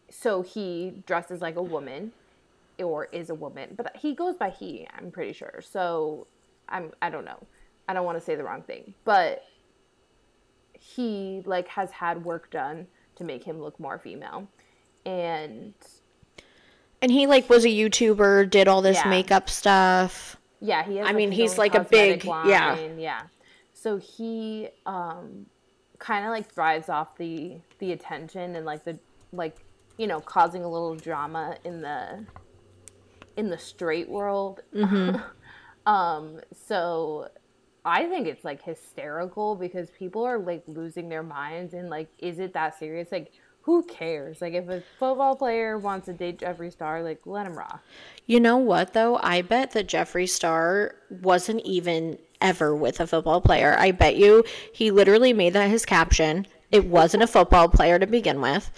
[0.10, 2.12] so he dresses like a woman
[2.80, 6.28] or is a woman but he goes by he i'm pretty sure so
[6.70, 7.40] i'm i don't know
[7.88, 9.44] i don't want to say the wrong thing but
[10.80, 14.48] he like has had work done to make him look more female
[15.06, 15.74] and
[17.02, 19.10] And he like was a YouTuber, did all this Yeah.
[19.10, 20.38] makeup stuff.
[20.62, 21.08] Yeah, he has.
[21.08, 22.74] I mean, he's like a big- yeah.
[22.76, 23.24] line, yeah.
[23.74, 25.46] So he um
[26.00, 28.98] kind of like thrives off the the attention and like the
[29.34, 29.58] like
[29.98, 32.26] you know causing a little drama in the
[33.36, 34.62] in the straight world.
[35.86, 37.28] um so
[37.86, 42.40] I think it's like hysterical because people are like losing their minds and like is
[42.40, 43.12] it that serious?
[43.12, 43.32] Like
[43.62, 44.42] who cares?
[44.42, 47.82] Like if a football player wants to date Jeffree Star, like let him rock.
[48.26, 49.18] You know what though?
[49.22, 53.76] I bet that Jeffree Star wasn't even ever with a football player.
[53.78, 56.46] I bet you he literally made that his caption.
[56.72, 58.70] It wasn't a football player to begin with.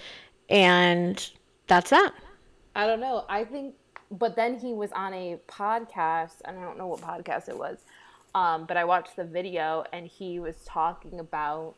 [0.49, 1.29] And
[1.67, 2.13] that's that.
[2.75, 3.25] I don't know.
[3.29, 3.73] I think,
[4.11, 7.79] but then he was on a podcast, and I don't know what podcast it was.
[8.35, 11.73] Um, but I watched the video, and he was talking about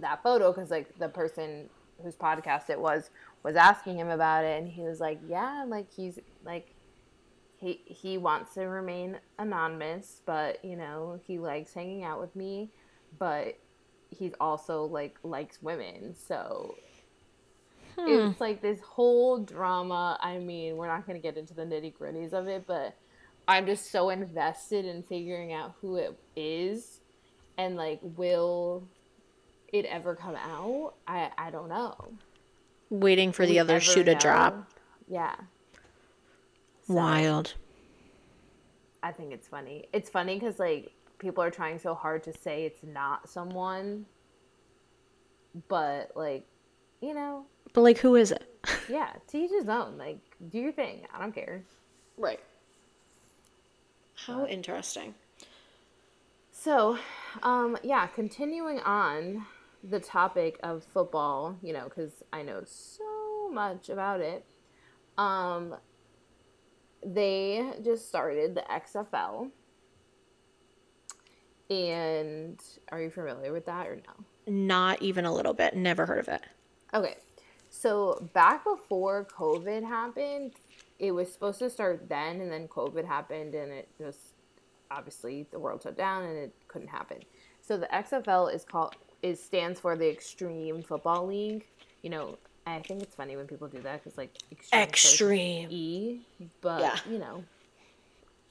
[0.00, 1.70] that photo because, like, the person
[2.02, 3.10] whose podcast it was
[3.42, 6.74] was asking him about it, and he was like, "Yeah, like he's like."
[7.62, 12.70] He, he wants to remain anonymous, but you know he likes hanging out with me,
[13.18, 13.58] but
[14.08, 16.74] he's also like likes women, so
[17.98, 20.18] it's like this whole drama.
[20.20, 22.96] I mean, we're not going to get into the nitty gritties of it, but
[23.48, 27.00] I'm just so invested in figuring out who it is
[27.58, 28.84] and like, will
[29.72, 30.94] it ever come out?
[31.06, 32.12] I I don't know.
[32.90, 34.70] Waiting for Will the we other ever shoe to drop.
[35.08, 35.34] Yeah.
[36.86, 37.54] So, Wild.
[39.02, 39.88] I think it's funny.
[39.92, 44.06] It's funny because like people are trying so hard to say it's not someone,
[45.68, 46.46] but like,
[47.00, 48.44] you know, But like who is it?
[48.88, 49.96] yeah, to each his own.
[49.98, 50.18] Like,
[50.50, 51.06] do your thing.
[51.14, 51.64] I don't care.
[52.16, 52.40] Right.
[54.26, 55.14] How interesting.
[56.52, 56.98] So,
[57.42, 59.46] um, yeah, continuing on
[59.82, 64.44] the topic of football, you know, because I know so much about it.
[65.16, 65.74] Um,
[67.04, 69.50] they just started the XFL.
[71.70, 72.60] And
[72.90, 74.24] are you familiar with that or no?
[74.46, 75.76] Not even a little bit.
[75.76, 76.42] Never heard of it.
[76.92, 77.16] Okay.
[77.70, 80.54] So back before COVID happened,
[81.00, 84.18] it was supposed to start then, and then COVID happened, and it just
[84.90, 87.18] obviously the world shut down, and it couldn't happen.
[87.60, 91.66] So the XFL is called is stands for the Extreme Football League.
[92.02, 95.68] You know, I think it's funny when people do that because like extreme, Extreme.
[95.70, 96.20] E,
[96.60, 96.96] but Yeah.
[97.10, 97.44] you know,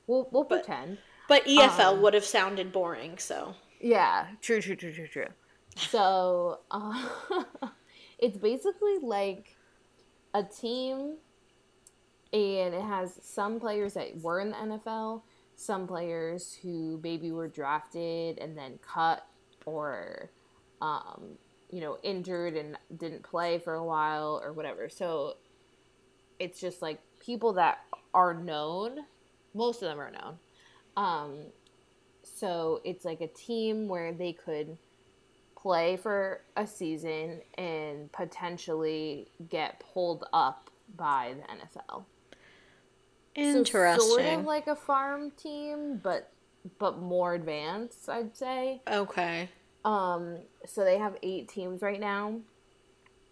[0.08, 0.97] we'll we'll pretend.
[1.28, 3.54] But EFL Um, would have sounded boring, so.
[3.80, 5.28] Yeah, true, true, true, true, true.
[5.78, 7.08] So, uh,
[8.20, 9.56] it's basically like
[10.34, 11.16] a team,
[12.34, 15.22] and it has some players that were in the NFL,
[15.56, 19.26] some players who maybe were drafted and then cut
[19.66, 20.30] or,
[20.82, 21.38] um,
[21.72, 24.90] you know, injured and didn't play for a while or whatever.
[24.90, 25.36] So,
[26.40, 27.80] it's just like people that
[28.14, 29.00] are known.
[29.54, 30.40] Most of them are known.
[30.96, 31.34] Um,
[32.24, 34.78] so it's like a team where they could
[35.56, 42.04] play for a season and potentially get pulled up by the NFL.
[43.36, 44.08] Interesting.
[44.08, 46.32] So sort of like a farm team, but
[46.78, 48.82] but more advanced, I'd say.
[48.88, 49.50] okay.
[49.86, 52.40] Um, so they have eight teams right now,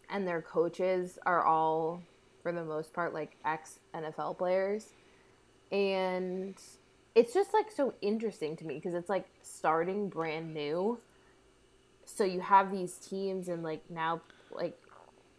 [0.10, 2.02] and their coaches are all,
[2.42, 4.88] for the most part, like ex NFL players,
[5.72, 6.56] and
[7.16, 11.00] it's just like so interesting to me because it's like starting brand new.
[12.06, 14.22] So you have these teams, and like now,
[14.52, 14.80] like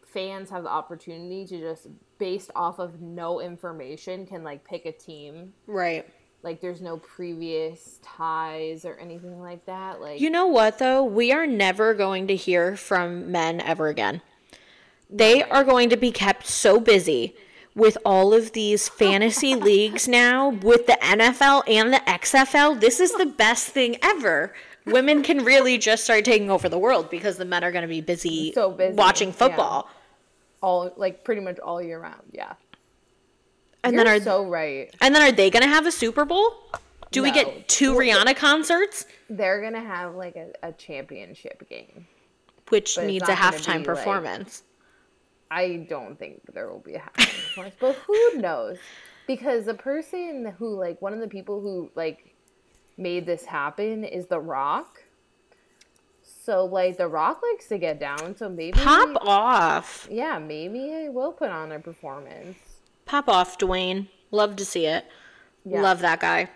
[0.05, 1.89] fans have the opportunity to just
[2.19, 6.07] based off of no information can like pick a team Right.
[6.43, 11.03] like there's no previous ties or anything like that like You know what though?
[11.05, 14.21] We are never going to hear from men ever again.
[15.11, 17.35] They are going to be kept so busy
[17.75, 22.79] with all of these fantasy leagues now with the NFL and the XFL.
[22.81, 24.53] This is the best thing ever.
[24.85, 27.89] Women can really just start taking over the world because the men are going to
[27.89, 29.35] be busy, So busy, watching yeah.
[30.61, 32.55] All like pretty much all year round yeah.
[33.85, 34.95] And You're then are so right.
[35.01, 36.53] and then are they going to have a Super Bowl?
[37.11, 42.07] Do we get two Rihanna concerts, they're gonna have like a, a championship game.
[42.69, 44.63] Which But needs a halftime be, like- performance?
[45.51, 48.77] i don't think there will be a halftime performance but who knows?
[49.27, 52.35] Because the person who like one of the people who like
[52.99, 55.03] made this happen is the rock
[56.45, 60.07] so like the rock likes to get down so maybe Pop off.
[60.11, 62.57] yeah maybe he will put on a performance
[63.09, 64.09] Pop off, Dwayne.
[64.31, 65.07] Love to see it.
[65.65, 65.81] Yeah.
[65.81, 66.51] Love that guy.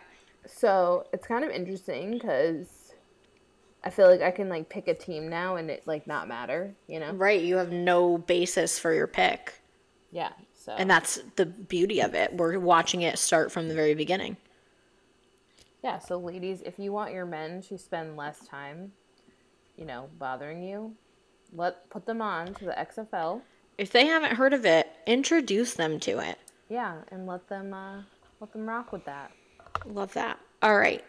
[0.46, 2.92] So it's kind of interesting because
[3.82, 6.74] I feel like I can like pick a team now and it like not matter,
[6.86, 7.10] you know?
[7.12, 9.54] Right, you have no basis for your pick.
[10.10, 10.32] Yeah.
[10.54, 12.34] So And that's the beauty of it.
[12.34, 14.36] We're watching it start from the very beginning.
[15.82, 18.92] yeah, so ladies, if you want your men to spend less time,
[19.76, 20.94] you know, bothering you,
[21.52, 23.42] let put them on to the XFL.
[23.78, 26.38] If they haven't heard of it, introduce them to it.
[26.68, 28.02] Yeah, and let them uh
[28.40, 29.32] let them rock with that.
[29.86, 30.38] Love that.
[30.62, 31.04] All right.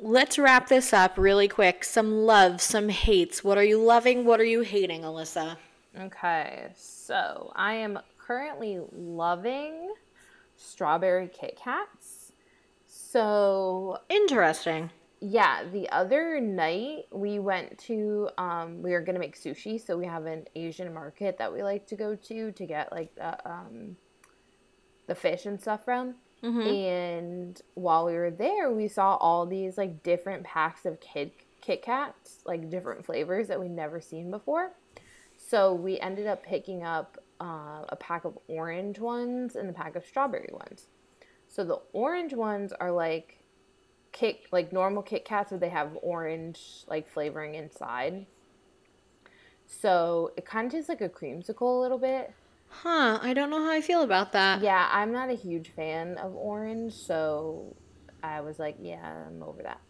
[0.00, 1.82] Let's wrap this up really quick.
[1.82, 3.42] Some love, some hates.
[3.42, 4.24] What are you loving?
[4.24, 5.56] What are you hating, Alyssa?
[5.98, 9.92] Okay, so I am currently loving
[10.56, 12.32] strawberry Kit Kats.
[12.86, 14.90] So Interesting.
[15.20, 20.06] Yeah, the other night we went to um we were gonna make sushi, so we
[20.06, 23.96] have an Asian market that we like to go to to get like the um
[25.06, 26.14] the fish and stuff from.
[26.68, 31.82] And while we were there, we saw all these like different packs of Kit Kit
[31.82, 34.72] Kats, like different flavors that we'd never seen before.
[35.36, 39.96] So we ended up picking up uh, a pack of orange ones and a pack
[39.96, 40.86] of strawberry ones.
[41.48, 43.37] So the orange ones are like
[44.12, 48.26] Kit like normal Kit Kats, but they have orange like flavoring inside.
[49.66, 52.32] So it kind of tastes like a creamsicle a little bit.
[52.70, 54.62] Huh, I don't know how I feel about that.
[54.62, 57.74] Yeah, I'm not a huge fan of orange, so
[58.22, 59.80] I was like, yeah, I'm over that.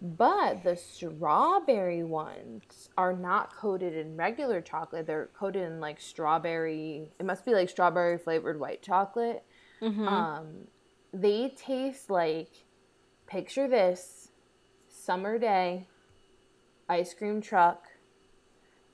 [0.00, 5.06] But the strawberry ones are not coated in regular chocolate.
[5.06, 7.10] They're coated in like strawberry.
[7.18, 9.42] It must be like strawberry flavored white chocolate.
[10.06, 10.68] Um,
[11.12, 12.50] they taste like
[13.28, 14.28] picture this
[14.88, 15.86] summer day
[16.88, 17.84] ice cream truck,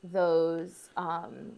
[0.02, 1.52] those um,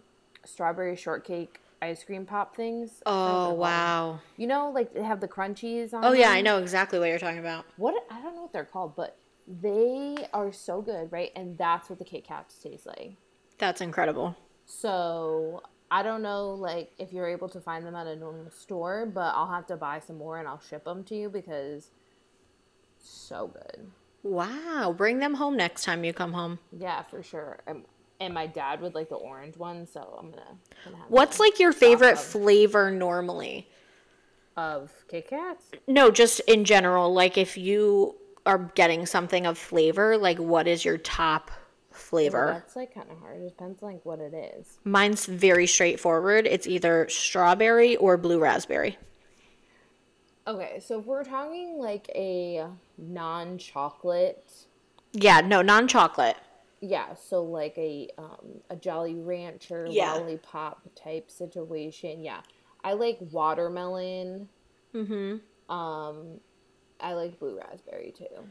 [0.45, 3.03] strawberry shortcake ice cream pop things.
[3.05, 3.59] I forget what Oh, called.
[3.59, 4.21] wow.
[4.37, 6.05] You know, like they have the crunchies on.
[6.05, 7.65] Oh, yeah, I know exactly what you're talking about.
[7.77, 9.17] What I don't know what they're called, but
[9.63, 11.31] they are so good, right?
[11.37, 13.13] And that's what the Kit Kats taste like.
[13.59, 14.37] That's incredible.
[14.67, 19.07] So I don't know, like if you're able to find them at a normal store,
[19.07, 21.91] but I'll have to buy some more and I'll ship them to you because
[23.09, 23.91] so good.
[24.23, 24.95] Wow.
[24.97, 26.59] Bring them home next time you come home.
[26.73, 27.59] Yeah, for sure.
[28.19, 30.43] And my dad would like the orange one, so I'm gonna.
[30.85, 32.25] gonna have What's like your favorite them.
[32.25, 33.69] flavor normally?
[34.57, 35.67] of Kit Kats?
[35.87, 37.13] No, just in general.
[37.13, 42.51] Like if you are getting something of flavor, like what is your top Well, flavor?
[42.55, 43.39] that's like kind of hard.
[43.43, 44.79] It depends like what it is.
[44.83, 46.47] Mine's very straightforward.
[46.47, 48.97] It's either strawberry or blue raspberry.
[50.47, 52.67] Okay, so if we're talking like a
[52.99, 54.67] non-chocolate
[55.13, 56.37] Yeah, no, non chocolate.
[56.81, 60.13] Yeah, so like a um a Jolly Rancher Yeah.
[60.13, 62.23] lollipop type situation.
[62.23, 62.41] Yeah.
[62.85, 64.49] I like watermelon.
[64.95, 65.73] Mm-hmm.
[65.75, 66.41] Um
[67.01, 68.45] I like blue raspberry too.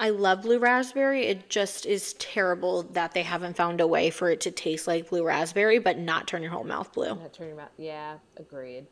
[0.00, 1.26] I love blue raspberry.
[1.26, 5.10] It just is terrible that they haven't found a way for it to taste like
[5.10, 7.10] blue raspberry, but not turn your whole mouth blue.
[7.14, 8.86] Not turning out yeah, agreed.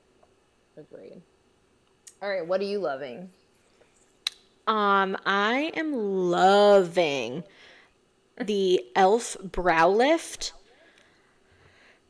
[0.76, 1.22] Agreed.
[2.22, 3.30] All right, what are you loving?
[4.66, 7.44] Um, I am loving
[8.38, 10.52] the Elf Brow Lift,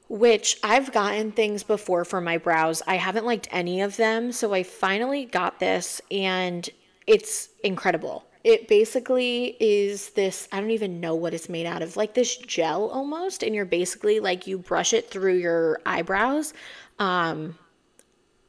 [0.08, 2.82] which I've gotten things before for my brows.
[2.88, 6.68] I haven't liked any of them, so I finally got this and
[7.06, 8.24] it's incredible.
[8.42, 12.36] It basically is this, I don't even know what it's made out of, like this
[12.36, 16.52] gel almost, and you're basically like you brush it through your eyebrows.
[16.98, 17.56] Um,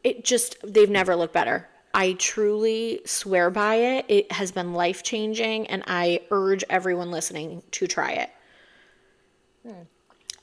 [0.04, 1.68] it just, they've never looked better.
[1.94, 4.06] I truly swear by it.
[4.08, 8.30] It has been life changing, and I urge everyone listening to try it.
[9.66, 9.82] Hmm.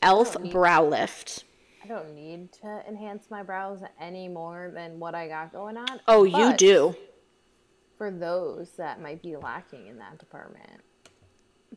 [0.03, 1.45] Elf Brow Lift.
[1.83, 6.01] I don't need to enhance my brows any more than what I got going on.
[6.07, 6.95] Oh, you do.
[7.97, 10.83] For those that might be lacking in that department.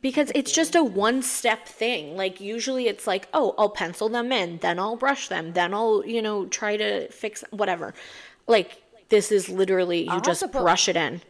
[0.01, 2.17] Because it's just a one step thing.
[2.17, 6.03] Like, usually it's like, oh, I'll pencil them in, then I'll brush them, then I'll,
[6.05, 7.93] you know, try to fix whatever.
[8.47, 11.21] Like, this is literally, you have just put- brush it in.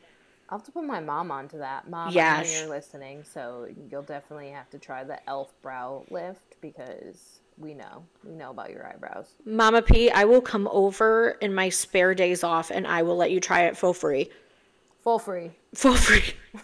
[0.50, 1.90] I'll have to put my mom onto that.
[1.90, 6.04] Mom, I Yeah, know you're listening, so you'll definitely have to try the elf brow
[6.10, 8.04] lift because we know.
[8.26, 9.36] We know about your eyebrows.
[9.46, 13.32] Mama P, I will come over in my spare days off and I will let
[13.32, 14.30] you try it for free.
[15.00, 15.52] For free.
[15.76, 16.34] For free.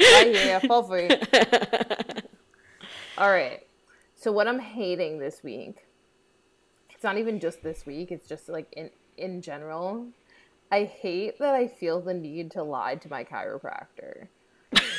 [0.00, 1.08] Oh, right here, full free.
[3.18, 3.66] All right.
[4.14, 5.86] So what I'm hating this week,
[6.90, 10.06] it's not even just this week, it's just like in in general.
[10.70, 14.28] I hate that I feel the need to lie to my chiropractor.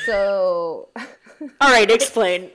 [0.04, 0.88] So
[1.60, 2.50] All right, explain.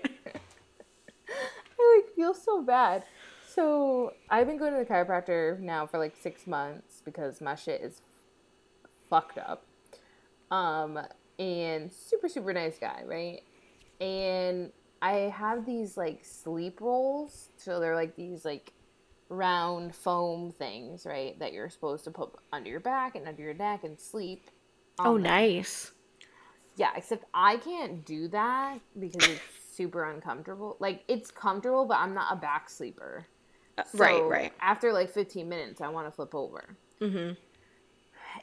[1.28, 3.04] I like feel so bad.
[3.48, 7.82] So I've been going to the chiropractor now for like six months because my shit
[7.82, 8.02] is
[9.10, 9.65] fucked up.
[10.52, 11.00] Um,
[11.40, 13.42] and super super nice guy, right?
[14.00, 14.72] And
[15.02, 18.74] I have these like sleep rolls, so they're like these like
[19.30, 21.38] round foam things, right?
[21.40, 24.50] That you're supposed to put under your back and under your neck and sleep.
[25.00, 25.92] Oh, nice.
[26.78, 29.42] Yeah, except I can't do that because it's
[29.76, 30.78] super uncomfortable.
[30.80, 33.26] Like it's comfortable, but I'm not a back sleeper.
[33.94, 34.54] right, right.
[34.62, 36.78] After like 15 minutes, I want to flip over.
[37.02, 37.34] Mm-hmm.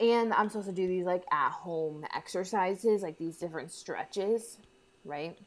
[0.01, 4.59] And I'm supposed to do these like at home exercises, like these different stretches,
[5.05, 5.39] right?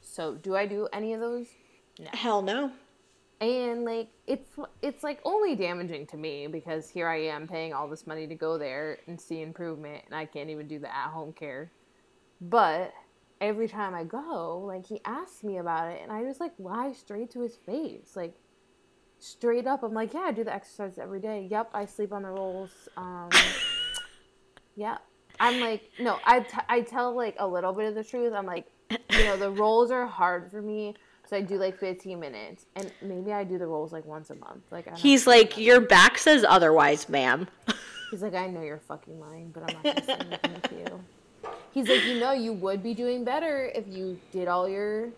[0.00, 1.46] So do I do any of those?
[2.12, 2.72] Hell no.
[3.40, 4.50] and like it's
[4.82, 8.34] it's like only damaging to me because here I am paying all this money to
[8.34, 11.70] go there and see improvement and I can't even do the at home care.
[12.40, 12.92] But
[13.40, 16.92] every time I go, like he asks me about it and I just like lie
[16.92, 18.14] straight to his face.
[18.16, 18.34] Like
[19.18, 21.46] straight up I'm like, "Yeah, I do the exercise every day.
[21.50, 23.30] Yep, I sleep on the rolls." Um
[24.78, 24.98] yeah.
[25.40, 28.32] I'm like, no, I, t- I tell like a little bit of the truth.
[28.32, 30.94] I'm like, you know, the rolls are hard for me.
[31.28, 32.64] So I do like 15 minutes.
[32.76, 34.62] And maybe I do the rolls like once a month.
[34.70, 37.48] Like, He's like, your back says otherwise, ma'am.
[38.10, 41.50] He's like, I know you're fucking lying, but I'm not gonna say anything to you.
[41.72, 45.10] He's like, you know, you would be doing better if you did all your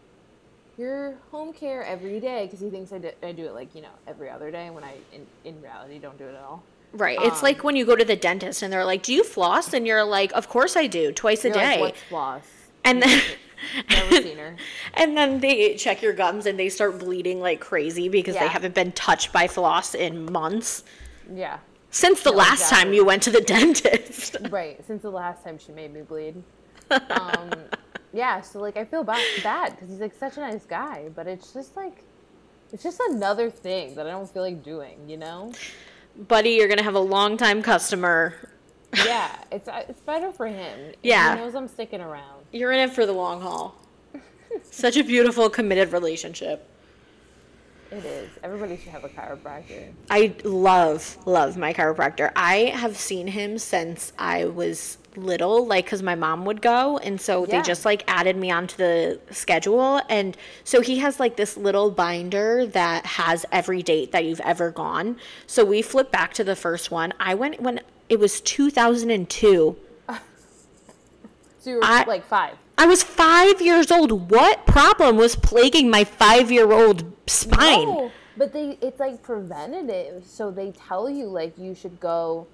[0.76, 3.82] your home care every day because he thinks I do, I do it like you
[3.82, 6.62] know every other day when I in, in reality don't do it at all.
[6.93, 7.18] Right.
[7.20, 9.72] It's Um, like when you go to the dentist and they're like, "Do you floss?"
[9.72, 12.43] and you're like, "Of course I do, twice a day." like, floss?
[12.84, 13.20] and then
[13.91, 14.57] Never seen her.
[14.95, 18.74] and then they check your gums and they start bleeding like crazy because they haven't
[18.74, 20.82] been touched by floss in months
[21.32, 21.59] Yeah,
[21.91, 24.36] since the No, last time you went to the dentist.
[24.51, 24.84] right.
[24.86, 26.43] Since the last time she made me bleed.
[26.91, 27.51] Um,
[28.12, 29.20] yeah, so like I feel bad
[29.70, 32.03] because he's like such a nice guy, but it's just like
[32.72, 35.53] it's just another thing that I don't feel like doing, you know?
[36.16, 38.34] Buddy, you're gonna have a long time customer.
[39.04, 40.92] Yeah, it's uh, it's better for him.
[41.02, 41.36] Yeah.
[41.36, 42.44] he knows I'm sticking around.
[42.52, 43.76] You're in it for the long haul.
[44.64, 46.66] Such a beautiful, committed relationship.
[47.91, 48.30] It is.
[48.45, 49.91] Everybody should have a chiropractor.
[50.09, 52.30] I love, love my chiropractor.
[52.36, 56.99] I have seen him since I was little, like, because my mom would go.
[56.99, 60.01] And so they just, like, added me onto the schedule.
[60.09, 64.70] And so he has, like, this little binder that has every date that you've ever
[64.70, 65.16] gone.
[65.49, 67.12] So we flip back to the first one.
[67.18, 69.76] I went when it was 2002.
[71.62, 72.55] So you were I- like five.
[72.81, 74.31] I was five years old.
[74.31, 77.87] What problem was plaguing my five year old spine?
[77.87, 80.24] No, but they it's like preventative.
[80.24, 82.47] So they tell you like you should go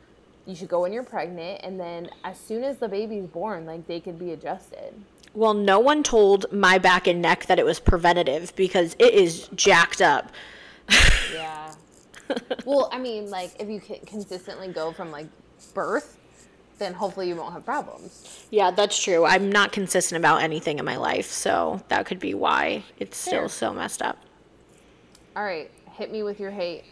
[0.45, 3.87] you should go when you're pregnant and then as soon as the baby's born, like
[3.87, 4.95] they could be adjusted.
[5.33, 9.47] Well, no one told my back and neck that it was preventative because it is
[9.55, 10.33] jacked up.
[11.33, 11.73] Yeah.
[12.65, 15.29] well, I mean, like if you can consistently go from like
[15.73, 16.19] birth,
[16.79, 18.45] then hopefully you won't have problems.
[18.51, 19.25] Yeah, that's true.
[19.25, 23.41] I'm not consistent about anything in my life, so that could be why it's still
[23.41, 23.49] Fair.
[23.49, 24.19] so messed up.
[25.35, 26.85] All right, hit me with your hate.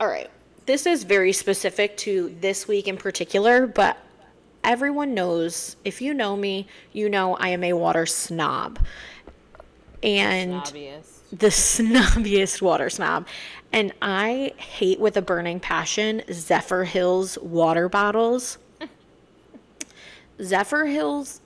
[0.00, 0.30] All right.
[0.66, 3.96] This is very specific to this week in particular, but
[4.62, 8.78] everyone knows if you know me, you know I am a water snob.
[10.02, 11.20] and Obvious.
[11.32, 13.26] the snobbiest water snob.
[13.72, 18.58] And I hate with a burning passion Zephyrhills water bottles.
[20.38, 21.40] Zephyrhills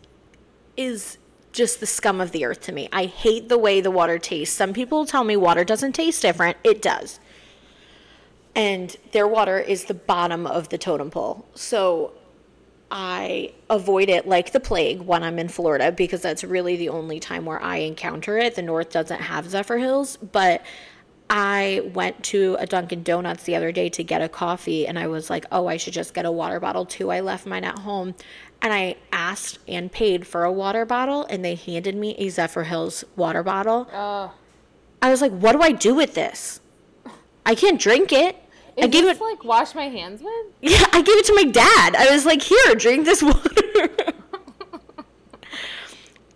[0.76, 1.18] is
[1.52, 2.88] just the scum of the earth to me.
[2.92, 4.54] I hate the way the water tastes.
[4.54, 6.56] Some people tell me water doesn't taste different.
[6.62, 7.18] It does.
[8.54, 11.46] And their water is the bottom of the totem pole.
[11.54, 12.12] So
[12.90, 17.18] I avoid it like the plague when I'm in Florida because that's really the only
[17.20, 18.54] time where I encounter it.
[18.54, 20.64] The North doesn't have Zephyrhills, but
[21.28, 25.08] I went to a Dunkin' Donuts the other day to get a coffee and I
[25.08, 27.10] was like, oh, I should just get a water bottle too.
[27.10, 28.14] I left mine at home
[28.62, 33.04] and I asked and paid for a water bottle and they handed me a Zephyrhills
[33.16, 33.88] water bottle.
[33.92, 34.30] Uh,
[35.02, 36.60] I was like, what do I do with this?
[37.44, 38.36] I can't drink it.
[38.78, 39.20] I gave it.
[39.20, 40.46] like wash my hands with?
[40.60, 41.96] Yeah, I gave it to my dad.
[41.96, 43.88] I was like, here, drink this water.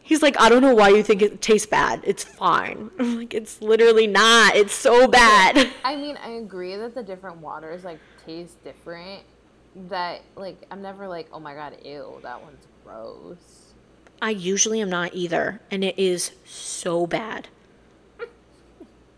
[0.03, 2.01] He's like, I don't know why you think it tastes bad.
[2.03, 2.91] It's fine.
[2.99, 4.57] I'm like, it's literally not.
[4.57, 5.71] It's so bad.
[5.85, 9.23] I mean, I agree that the different waters like taste different.
[9.89, 13.73] That like I'm never like, oh my god, ew, that one's gross.
[14.23, 17.49] I usually am not either, and it is so bad.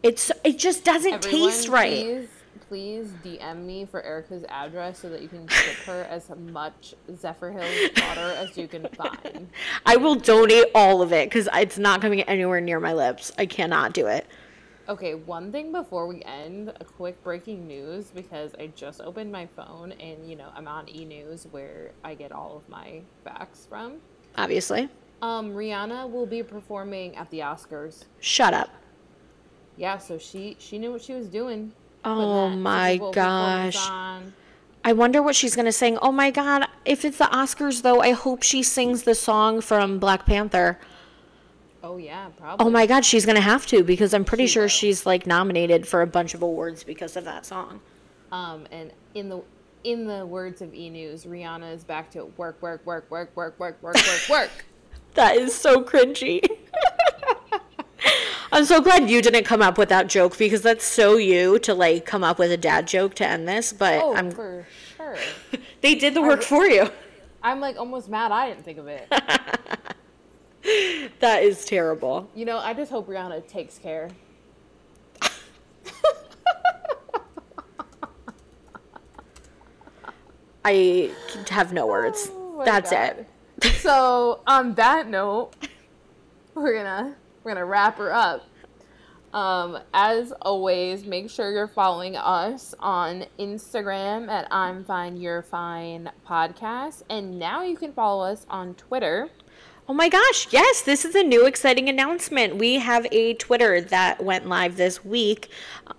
[0.03, 2.05] It's it just doesn't Everyone, taste right.
[2.05, 2.29] Please,
[2.69, 8.09] please DM me for Erica's address so that you can ship her as much Zephyrhills
[8.09, 9.49] water as you can find.
[9.87, 13.31] I will donate all of it because it's not coming anywhere near my lips.
[13.39, 14.27] I cannot do it.
[14.89, 19.47] Okay, one thing before we end, a quick breaking news because I just opened my
[19.47, 23.67] phone and you know I'm on E News where I get all of my facts
[23.69, 23.95] from.
[24.37, 24.89] Obviously,
[25.21, 28.05] Um, Rihanna will be performing at the Oscars.
[28.19, 28.71] shut up.
[29.77, 31.73] Yeah, so she she knew what she was doing.
[32.05, 34.23] Oh my Super Bowl performance gosh.
[34.85, 35.97] I wonder what she's gonna sing.
[36.03, 36.67] Oh my god!
[36.85, 40.77] If it's the Oscars, though, I hope she sings the song from Black Panther.
[41.85, 42.65] Oh yeah, probably.
[42.67, 44.69] Oh my god, she's gonna have to because I'm pretty She sure will.
[44.69, 47.81] she's like nominated for a bunch of awards because of that song.
[48.31, 49.43] Um, and in the
[49.85, 53.59] in the words of E News, Rihanna is back to work, work, work, work, work,
[53.59, 54.51] work, work, work, work.
[55.15, 56.41] That is so cringy.
[58.53, 61.75] I'm so glad you didn't come up with that joke because that's so you to
[61.75, 63.75] like come up with a dad joke to end this.
[63.75, 64.67] But Oh, I'm for
[64.97, 65.17] sure.
[65.83, 66.89] they did the work for you.
[67.43, 69.07] I'm like almost mad I didn't think of it.
[71.21, 72.29] That is terrible.
[72.35, 74.11] You know, I just hope Rihanna takes care.
[80.65, 81.13] I
[81.49, 82.31] have no words.
[82.33, 83.27] Oh That's God.
[83.63, 83.75] it.
[83.77, 85.53] So on that note,
[86.55, 88.45] we're gonna we're gonna wrap her up.
[89.33, 96.11] Um, as always, make sure you're following us on Instagram at I'm Fine You're Fine
[96.29, 99.31] podcast, and now you can follow us on Twitter.
[99.89, 102.57] Oh my gosh, yes, this is a new exciting announcement.
[102.57, 105.49] We have a Twitter that went live this week.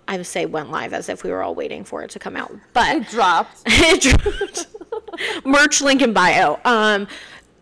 [0.08, 2.34] I would say went live as if we were all waiting for it to come
[2.34, 3.62] out, but It dropped.
[3.66, 4.66] it dropped.
[5.44, 6.58] merch link in bio.
[6.64, 7.06] Um,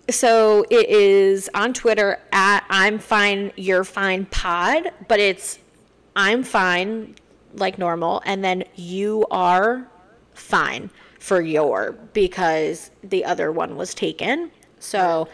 [0.08, 5.58] so it is on Twitter at I'm fine, you're fine pod, but it's
[6.14, 7.16] I'm fine
[7.54, 9.88] like normal, and then you are
[10.34, 14.52] fine for your because the other one was taken.
[14.78, 15.28] So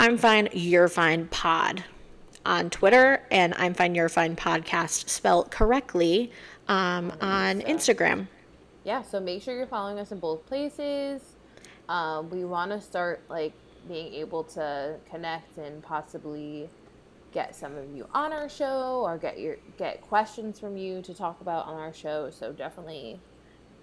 [0.00, 1.84] I'm fine, you're fine pod
[2.46, 6.32] on Twitter, and I'm fine, you're fine podcast spelled correctly
[6.68, 8.26] um, on Instagram.
[8.82, 11.20] yeah, so make sure you're following us in both places.
[11.90, 13.52] Um, we want to start like
[13.88, 16.70] being able to connect and possibly
[17.32, 21.12] get some of you on our show or get your get questions from you to
[21.12, 22.30] talk about on our show.
[22.30, 23.20] So definitely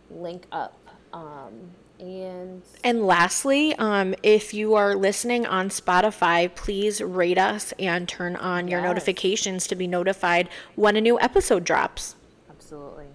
[0.10, 0.80] link up.
[1.14, 8.08] Um, and And lastly, um, if you are listening on Spotify, please rate us and
[8.08, 8.88] turn on your Yes.
[8.90, 12.16] notifications to be notified when a new episode drops.
[12.50, 13.08] absolutely.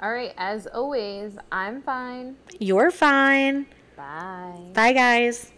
[0.00, 2.36] All right, as always, I'm fine.
[2.58, 3.66] You're fine.
[3.96, 4.60] Bye.
[4.74, 5.52] Bye, guys.